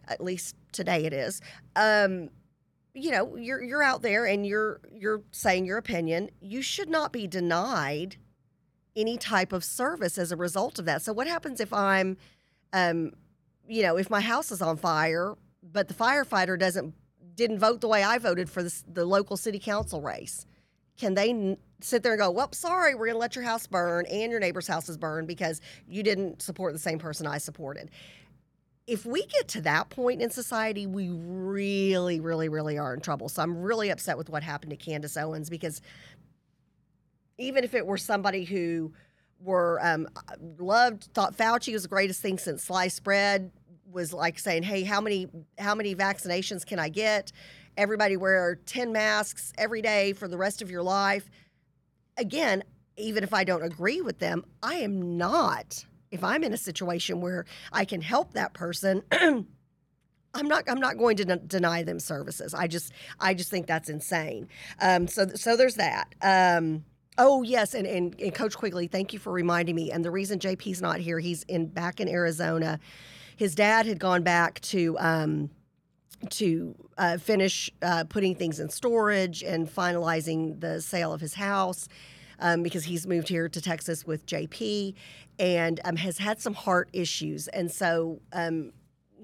[0.08, 1.42] At least today it is.
[1.76, 2.30] Um,
[2.94, 6.30] you know, you're you're out there and you're you're saying your opinion.
[6.40, 8.16] You should not be denied
[8.96, 11.02] any type of service as a result of that.
[11.02, 12.16] So what happens if I'm
[12.72, 13.12] um,
[13.68, 16.94] you know, if my house is on fire, but the firefighter doesn't
[17.36, 20.46] didn't vote the way I voted for the, the local city council race,
[20.98, 23.68] can they n- sit there and go, "Well, sorry, we're going to let your house
[23.68, 27.90] burn and your neighbor's house is because you didn't support the same person I supported"?
[28.86, 33.30] If we get to that point in society, we really, really, really are in trouble.
[33.30, 35.82] So I'm really upset with what happened to Candace Owens because
[37.38, 38.94] even if it were somebody who
[39.40, 40.08] were um,
[40.58, 43.52] loved, thought Fauci was the greatest thing since sliced bread.
[43.94, 45.28] Was like saying, "Hey, how many
[45.58, 47.32] how many vaccinations can I get?
[47.78, 51.30] Everybody wear ten masks every day for the rest of your life."
[52.18, 52.64] Again,
[52.98, 55.86] even if I don't agree with them, I am not.
[56.12, 59.04] If I'm in a situation where I can help that person.
[60.36, 60.64] I'm not.
[60.68, 62.56] I'm not going to de- deny them services.
[62.56, 62.92] I just.
[63.20, 64.48] I just think that's insane.
[64.82, 65.28] Um, so.
[65.36, 66.16] So there's that.
[66.22, 66.86] Um,
[67.18, 69.92] Oh yes, and, and and Coach Quigley, thank you for reminding me.
[69.92, 72.80] And the reason JP's not here, he's in back in Arizona.
[73.36, 75.50] His dad had gone back to um,
[76.30, 81.90] to uh, finish uh, putting things in storage and finalizing the sale of his house
[82.40, 84.94] um, because he's moved here to Texas with JP
[85.40, 88.72] and um, has had some heart issues, and so um,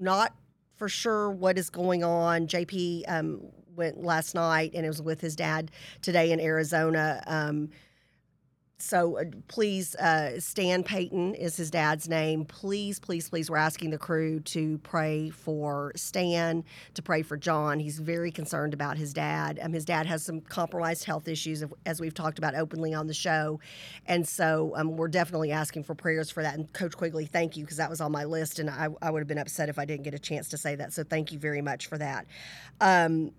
[0.00, 0.34] not
[0.76, 2.46] for sure what is going on.
[2.46, 3.40] JP um,
[3.76, 5.70] went last night and it was with his dad
[6.02, 7.22] today in Arizona.
[8.80, 12.44] So uh, please, uh, Stan Payton is his dad's name.
[12.44, 16.64] Please, please, please, we're asking the crew to pray for Stan,
[16.94, 17.78] to pray for John.
[17.78, 19.58] He's very concerned about his dad.
[19.62, 23.14] Um, his dad has some compromised health issues, as we've talked about openly on the
[23.14, 23.60] show.
[24.06, 26.54] And so um, we're definitely asking for prayers for that.
[26.54, 28.58] And Coach Quigley, thank you, because that was on my list.
[28.58, 30.74] And I, I, would have been upset if I didn't get a chance to say
[30.76, 30.92] that.
[30.92, 32.26] So thank you very much for that.
[32.80, 33.32] Um,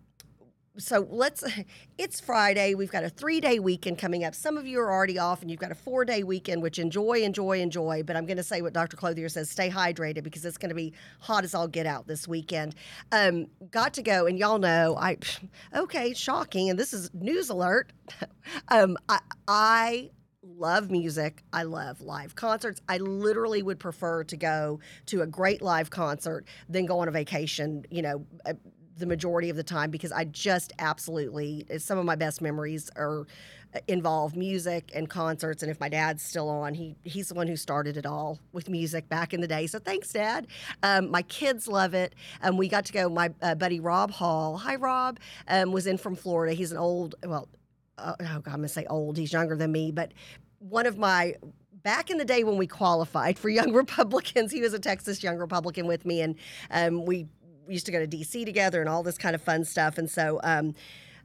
[0.77, 1.43] so let's
[1.97, 2.73] it's friday.
[2.75, 4.35] We've got a three day weekend coming up.
[4.35, 7.21] Some of you are already off and you've got a four day weekend which enjoy
[7.23, 8.03] enjoy enjoy.
[8.03, 10.75] But i'm going to say what dr clothier says stay hydrated because it's going to
[10.75, 12.75] be hot as all get out this weekend.
[13.11, 15.17] Um, got to go and y'all know i
[15.75, 17.91] okay shocking and this is news alert.
[18.67, 20.09] Um, I, I
[20.43, 21.43] love music.
[21.53, 22.81] I love live concerts.
[22.89, 27.11] I literally would prefer to go to a great live concert than go on a
[27.11, 28.53] vacation, you know, uh,
[29.01, 33.25] the majority of the time because I just absolutely some of my best memories are
[33.73, 37.47] uh, involve music and concerts and if my dad's still on he he's the one
[37.47, 39.67] who started it all with music back in the day.
[39.67, 40.47] So thanks dad.
[40.83, 42.15] Um, my kids love it.
[42.41, 45.97] Um, we got to go my uh, buddy rob hall hi rob um, was in
[45.97, 46.53] from florida.
[46.53, 47.49] He's an old well
[47.97, 49.17] uh, oh god i'm gonna say old.
[49.17, 50.13] He's younger than me but
[50.59, 51.35] one of my
[51.83, 55.37] back in the day when we qualified for young republicans he was a texas young
[55.37, 56.35] republican with me and
[56.69, 57.27] um, we
[57.67, 59.97] we used to go to DC together and all this kind of fun stuff.
[59.97, 60.75] And so, um,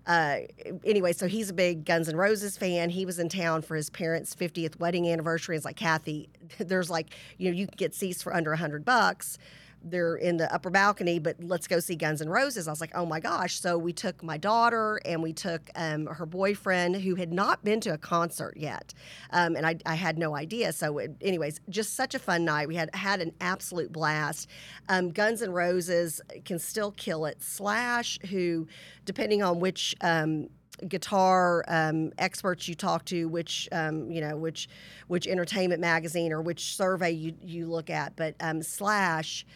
[0.07, 0.39] uh,
[0.84, 2.91] anyway, so he's a big Guns N' Roses fan.
[2.91, 5.57] He was in town for his parents' 50th wedding anniversary.
[5.57, 6.28] It's like Kathy,
[6.59, 7.09] there's like
[7.39, 9.39] you know you can get seats for under a hundred bucks
[9.82, 12.66] they're in the upper balcony, but let's go see Guns N' Roses.
[12.68, 13.60] I was like, oh my gosh.
[13.60, 17.80] So we took my daughter and we took um, her boyfriend who had not been
[17.82, 18.94] to a concert yet.
[19.30, 20.72] Um, and I, I, had no idea.
[20.72, 22.68] So, it, anyways, just such a fun night.
[22.68, 24.48] We had had an absolute blast.
[24.88, 27.42] Um, Guns N' Roses can still kill it.
[27.42, 28.66] Slash, who,
[29.04, 30.48] depending on which um,
[30.88, 34.68] guitar um, experts you talk to, which um, you know, which
[35.08, 38.16] which entertainment magazine or which survey you you look at.
[38.16, 39.46] But um, Slash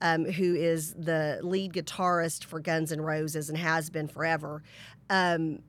[0.00, 4.62] um, who is the lead guitarist for Guns N' Roses and has been forever,
[5.10, 5.60] um,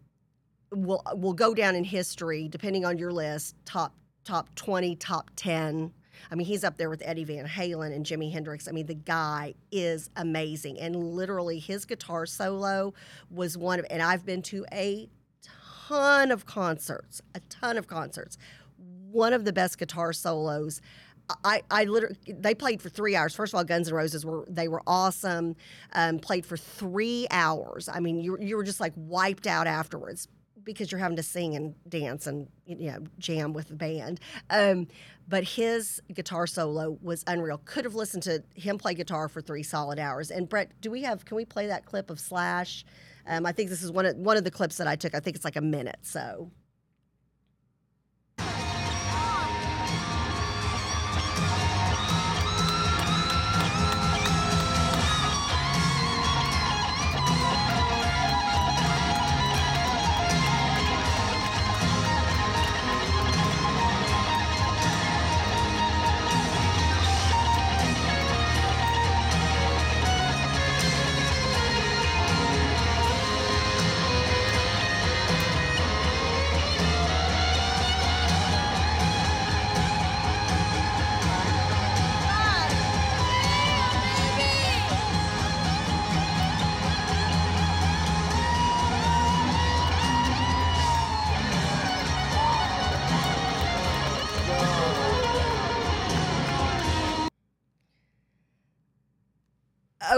[0.71, 3.55] will will go down in history depending on your list.
[3.65, 3.93] Top
[4.23, 5.93] top twenty, top ten.
[6.31, 8.67] I mean, he's up there with Eddie Van Halen and Jimi Hendrix.
[8.67, 12.93] I mean, the guy is amazing, and literally his guitar solo
[13.29, 13.85] was one of.
[13.89, 15.09] And I've been to a
[15.87, 18.37] ton of concerts, a ton of concerts.
[19.11, 20.81] One of the best guitar solos
[21.43, 23.33] I, I literally they played for three hours.
[23.33, 25.55] First of all, Guns N' Roses were they were awesome.
[25.93, 27.89] Um, played for three hours.
[27.89, 30.27] I mean, you you were just like wiped out afterwards
[30.65, 34.19] because you're having to sing and dance and you know jam with the band.
[34.49, 34.87] Um,
[35.27, 37.59] but his guitar solo was unreal.
[37.65, 40.31] Could have listened to him play guitar for three solid hours.
[40.31, 41.25] And Brett, do we have?
[41.25, 42.85] Can we play that clip of Slash?
[43.27, 45.15] Um, I think this is one of one of the clips that I took.
[45.15, 45.99] I think it's like a minute.
[46.01, 46.51] So.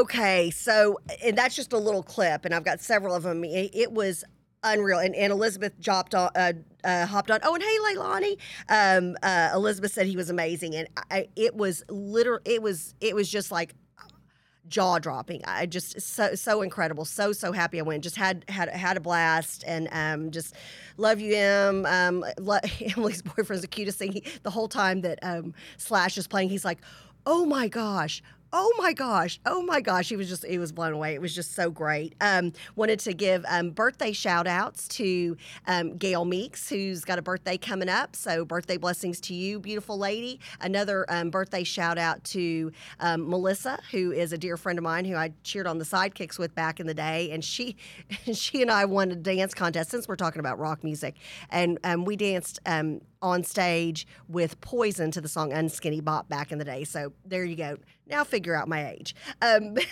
[0.08, 3.44] Okay, so and that's just a little clip, and I've got several of them.
[3.44, 4.24] It, it was
[4.64, 6.54] unreal, and, and Elizabeth dropped on, uh,
[6.86, 7.42] uh, hopped on.
[7.44, 8.38] Oh, and hey, Leilani.
[8.70, 12.40] Um, uh, Elizabeth said he was amazing, and I, it was literal.
[12.46, 13.74] It was it was just like
[14.70, 15.42] jaw dropping.
[15.46, 17.04] I just so so incredible.
[17.04, 18.02] So so happy I went.
[18.02, 20.56] Just had had had a blast and um just
[20.96, 21.86] love you, Em.
[21.86, 24.14] Um, lo- Emily's boyfriend's the cutest thing.
[24.14, 26.80] He, the whole time that um Slash is playing, he's like,
[27.26, 28.24] "Oh my gosh."
[28.60, 29.40] Oh my gosh.
[29.46, 30.10] Oh my gosh.
[30.10, 31.14] He was just, he was blown away.
[31.14, 32.16] It was just so great.
[32.20, 35.38] Um, wanted to give um, birthday shout outs to
[35.68, 38.16] um, Gail Meeks, who's got a birthday coming up.
[38.16, 40.40] So, birthday blessings to you, beautiful lady.
[40.60, 45.06] Another um, birthday shout out to um, Melissa, who is a dear friend of mine
[45.06, 47.30] who I cheered on the sidekicks with back in the day.
[47.30, 47.76] And she,
[48.34, 51.18] she and I won a dance contest since we're talking about rock music.
[51.52, 52.60] And um, we danced
[53.22, 56.84] on stage with Poison to the song Unskinny Bop back in the day.
[56.84, 57.78] So there you go.
[58.08, 59.16] Now figure out my age.
[59.42, 59.86] Um, but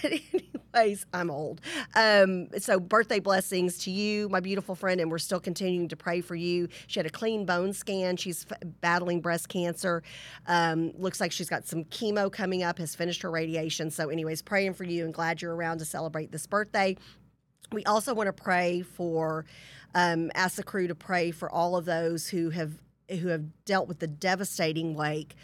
[0.76, 1.62] anyways, I'm old.
[1.96, 6.22] Um, so birthday blessings to you, my beautiful friend, and we're still continuing to pray
[6.22, 6.68] for you.
[6.88, 8.18] She had a clean bone scan.
[8.18, 10.04] She's f- battling breast cancer.
[10.48, 12.78] Um, looks like she's got some chemo coming up.
[12.78, 13.90] Has finished her radiation.
[13.92, 16.98] So, anyways, praying for you and glad you're around to celebrate this birthday.
[17.72, 19.46] We also want to pray for,
[19.96, 22.72] um, ask the crew to pray for all of those who have
[23.10, 25.36] who have dealt with the devastating wake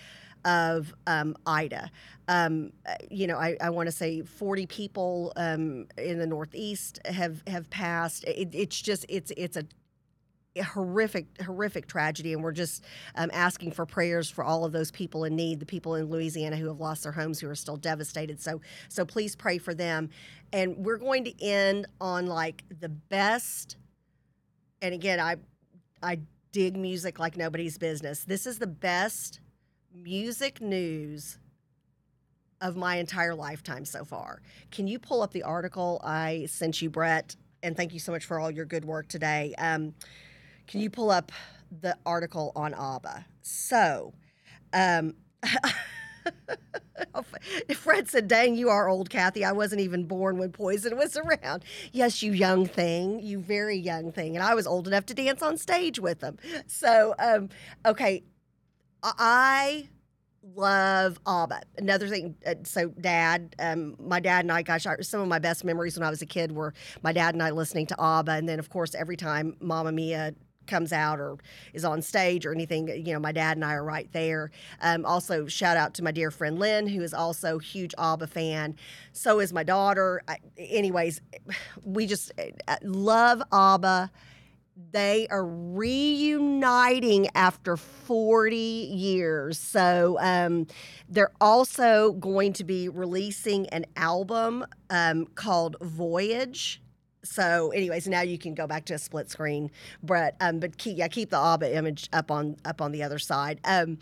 [0.46, 1.92] of um, Ida.
[2.28, 2.72] Um,
[3.10, 7.70] you know, I, I want to say 40 people um, in the Northeast have have
[7.70, 8.24] passed.
[8.24, 9.66] It, it's just it's it's a
[10.64, 12.84] horrific horrific tragedy and we're just
[13.16, 16.58] um, asking for prayers for all of those people in need the people in louisiana
[16.58, 18.60] who have lost their homes who are still devastated so
[18.90, 20.10] so please pray for them
[20.52, 23.78] and we're going to end on like the best
[24.82, 25.38] and again i
[26.04, 26.20] i
[26.52, 28.24] dig music like nobody's business.
[28.24, 29.40] This is the best
[29.94, 31.40] music news
[32.62, 34.42] of my entire lifetime so far.
[34.70, 37.36] Can you pull up the article i sent you brett?
[37.64, 39.54] And thank you so much for all your good work today.
[39.58, 39.94] Um,
[40.68, 41.32] can you pull up
[41.82, 43.26] the article on ABBA?
[43.42, 44.14] So,
[44.74, 45.16] um,
[47.76, 49.44] Fred said, Dang, you are old, Kathy.
[49.44, 51.64] I wasn't even born when Poison was around.
[51.92, 54.36] Yes, you young thing, you very young thing.
[54.36, 56.38] And I was old enough to dance on stage with them.
[56.68, 57.50] So, um,
[57.86, 58.24] okay,
[59.04, 59.90] I
[60.56, 61.62] love ABBA.
[61.78, 65.64] Another thing, uh, so dad, um, my dad and I, gosh, some of my best
[65.64, 68.32] memories when I was a kid were my dad and I listening to ABBA.
[68.32, 70.34] And then, of course, every time Mamma Mia
[70.68, 71.38] comes out or
[71.74, 74.52] is on stage or anything, you know, my dad and I are right there.
[74.82, 78.76] Um, also, shout out to my dear friend Lynn, who is also huge ABBA fan.
[79.12, 80.22] So is my daughter.
[80.28, 81.22] I, anyways,
[81.84, 82.32] we just
[82.68, 84.12] uh, love ABBA.
[84.92, 89.60] They are reuniting after 40 years.
[89.60, 90.68] So um,
[91.08, 96.81] they're also going to be releasing an album um, called Voyage
[97.24, 99.70] so anyways now you can go back to a split screen
[100.04, 103.20] but um, but keep yeah keep the abba image up on up on the other
[103.20, 103.60] side.
[103.66, 103.98] Um,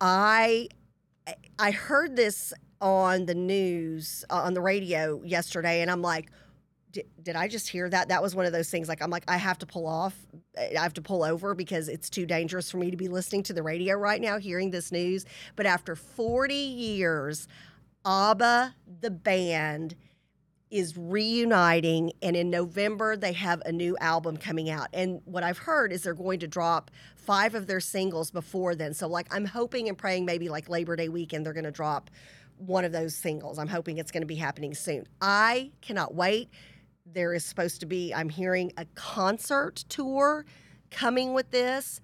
[0.00, 0.68] i
[1.58, 6.30] i heard this on the news uh, on the radio yesterday and i'm like
[7.22, 8.08] did, i just hear that?
[8.08, 10.14] That was one of those things like i'm like i have to pull off
[10.58, 13.52] i have to pull over because it's too dangerous for me to be listening to
[13.52, 15.24] the radio right now hearing this news.
[15.56, 17.48] But after 40 years
[18.04, 19.94] abba the band
[20.72, 24.88] is reuniting and in November they have a new album coming out.
[24.94, 28.94] And what I've heard is they're going to drop five of their singles before then.
[28.94, 32.10] So like I'm hoping and praying maybe like Labor Day weekend they're going to drop
[32.56, 33.58] one of those singles.
[33.58, 35.06] I'm hoping it's going to be happening soon.
[35.20, 36.48] I cannot wait.
[37.04, 40.46] There is supposed to be I'm hearing a concert tour
[40.90, 42.00] coming with this.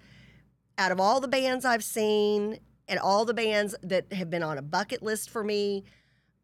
[0.77, 4.59] Out of all the bands I've seen and all the bands that have been on
[4.59, 5.85] a bucket list for me,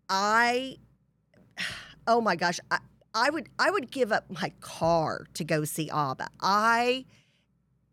[0.09, 0.78] I
[2.08, 2.80] oh my gosh, I,
[3.14, 6.28] I would I would give up my car to go see ABBA.
[6.41, 7.06] I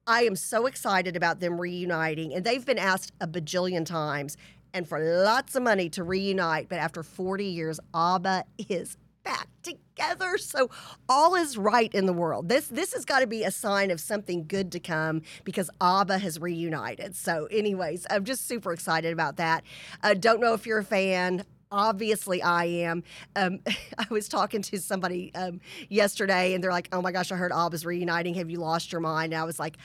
[0.07, 4.37] I am so excited about them reuniting, and they've been asked a bajillion times
[4.75, 6.69] and for lots of money to reunite.
[6.69, 10.39] But after 40 years, ABBA is back together.
[10.39, 10.71] So
[11.09, 12.49] all is right in the world.
[12.49, 16.19] This this has got to be a sign of something good to come because ABBA
[16.19, 17.15] has reunited.
[17.15, 19.63] So, anyways, I'm just super excited about that.
[20.03, 23.03] Uh, don't know if you're a fan obviously I am.
[23.35, 23.61] Um,
[23.99, 27.53] I was talking to somebody um, yesterday, and they're like, "Oh my gosh, I heard
[27.53, 28.35] ABBA's reuniting.
[28.35, 29.79] Have you lost your mind?" And I was like,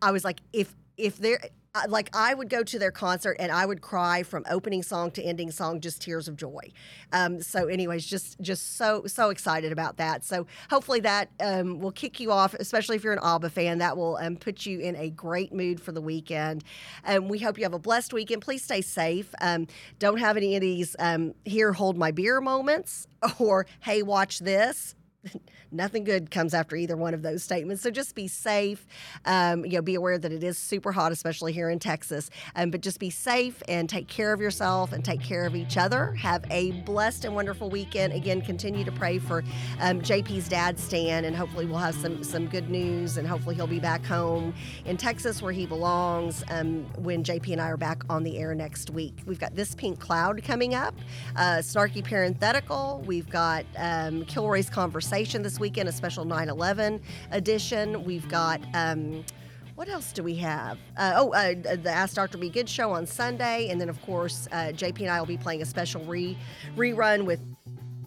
[0.00, 1.40] I was like, if if there
[1.88, 5.22] like I would go to their concert and I would cry from opening song to
[5.22, 6.72] ending song, just tears of joy.
[7.12, 10.24] Um, so, anyways, just just so so excited about that.
[10.24, 13.78] So, hopefully that um, will kick you off, especially if you're an ABBA fan.
[13.78, 16.62] That will um, put you in a great mood for the weekend.
[17.04, 18.42] And we hope you have a blessed weekend.
[18.42, 19.34] Please stay safe.
[19.40, 19.66] Um,
[19.98, 23.08] don't have any of these um, here hold my beer moments
[23.38, 24.94] or hey watch this
[25.72, 27.82] nothing good comes after either one of those statements.
[27.82, 28.86] So just be safe.
[29.24, 32.30] Um, you know, be aware that it is super hot, especially here in Texas.
[32.56, 35.76] Um, but just be safe and take care of yourself and take care of each
[35.76, 36.12] other.
[36.14, 38.12] Have a blessed and wonderful weekend.
[38.12, 39.42] Again, continue to pray for
[39.80, 43.16] um, JP's dad, Stan, and hopefully we'll have some some good news.
[43.16, 44.54] And hopefully he'll be back home
[44.84, 48.54] in Texas where he belongs um, when JP and I are back on the air
[48.54, 49.18] next week.
[49.26, 50.94] We've got this pink cloud coming up,
[51.36, 53.02] uh, snarky parenthetical.
[53.06, 57.00] We've got um, Kilroy's conversation this weekend, a special 9 11
[57.30, 58.02] edition.
[58.04, 58.60] We've got.
[58.74, 59.24] Um,
[59.76, 60.78] what else do we have?
[60.96, 62.38] Uh, oh, uh, the Ask Dr.
[62.38, 65.36] Be Good show on Sunday, and then of course uh, JP and I will be
[65.36, 66.36] playing a special re
[66.76, 67.40] rerun with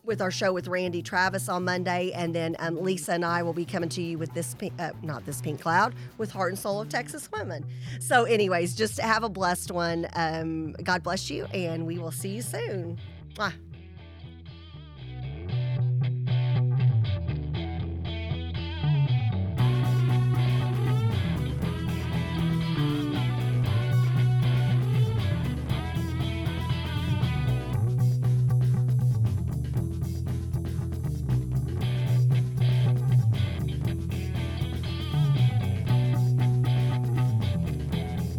[0.03, 3.53] with our show with Randy Travis on Monday, and then um, Lisa and I will
[3.53, 6.59] be coming to you with this pink, uh, not this pink cloud, with Heart and
[6.59, 7.65] Soul of Texas Women.
[7.99, 10.07] So, anyways, just have a blessed one.
[10.13, 12.97] Um, God bless you, and we will see you soon.
[13.35, 13.53] Mwah.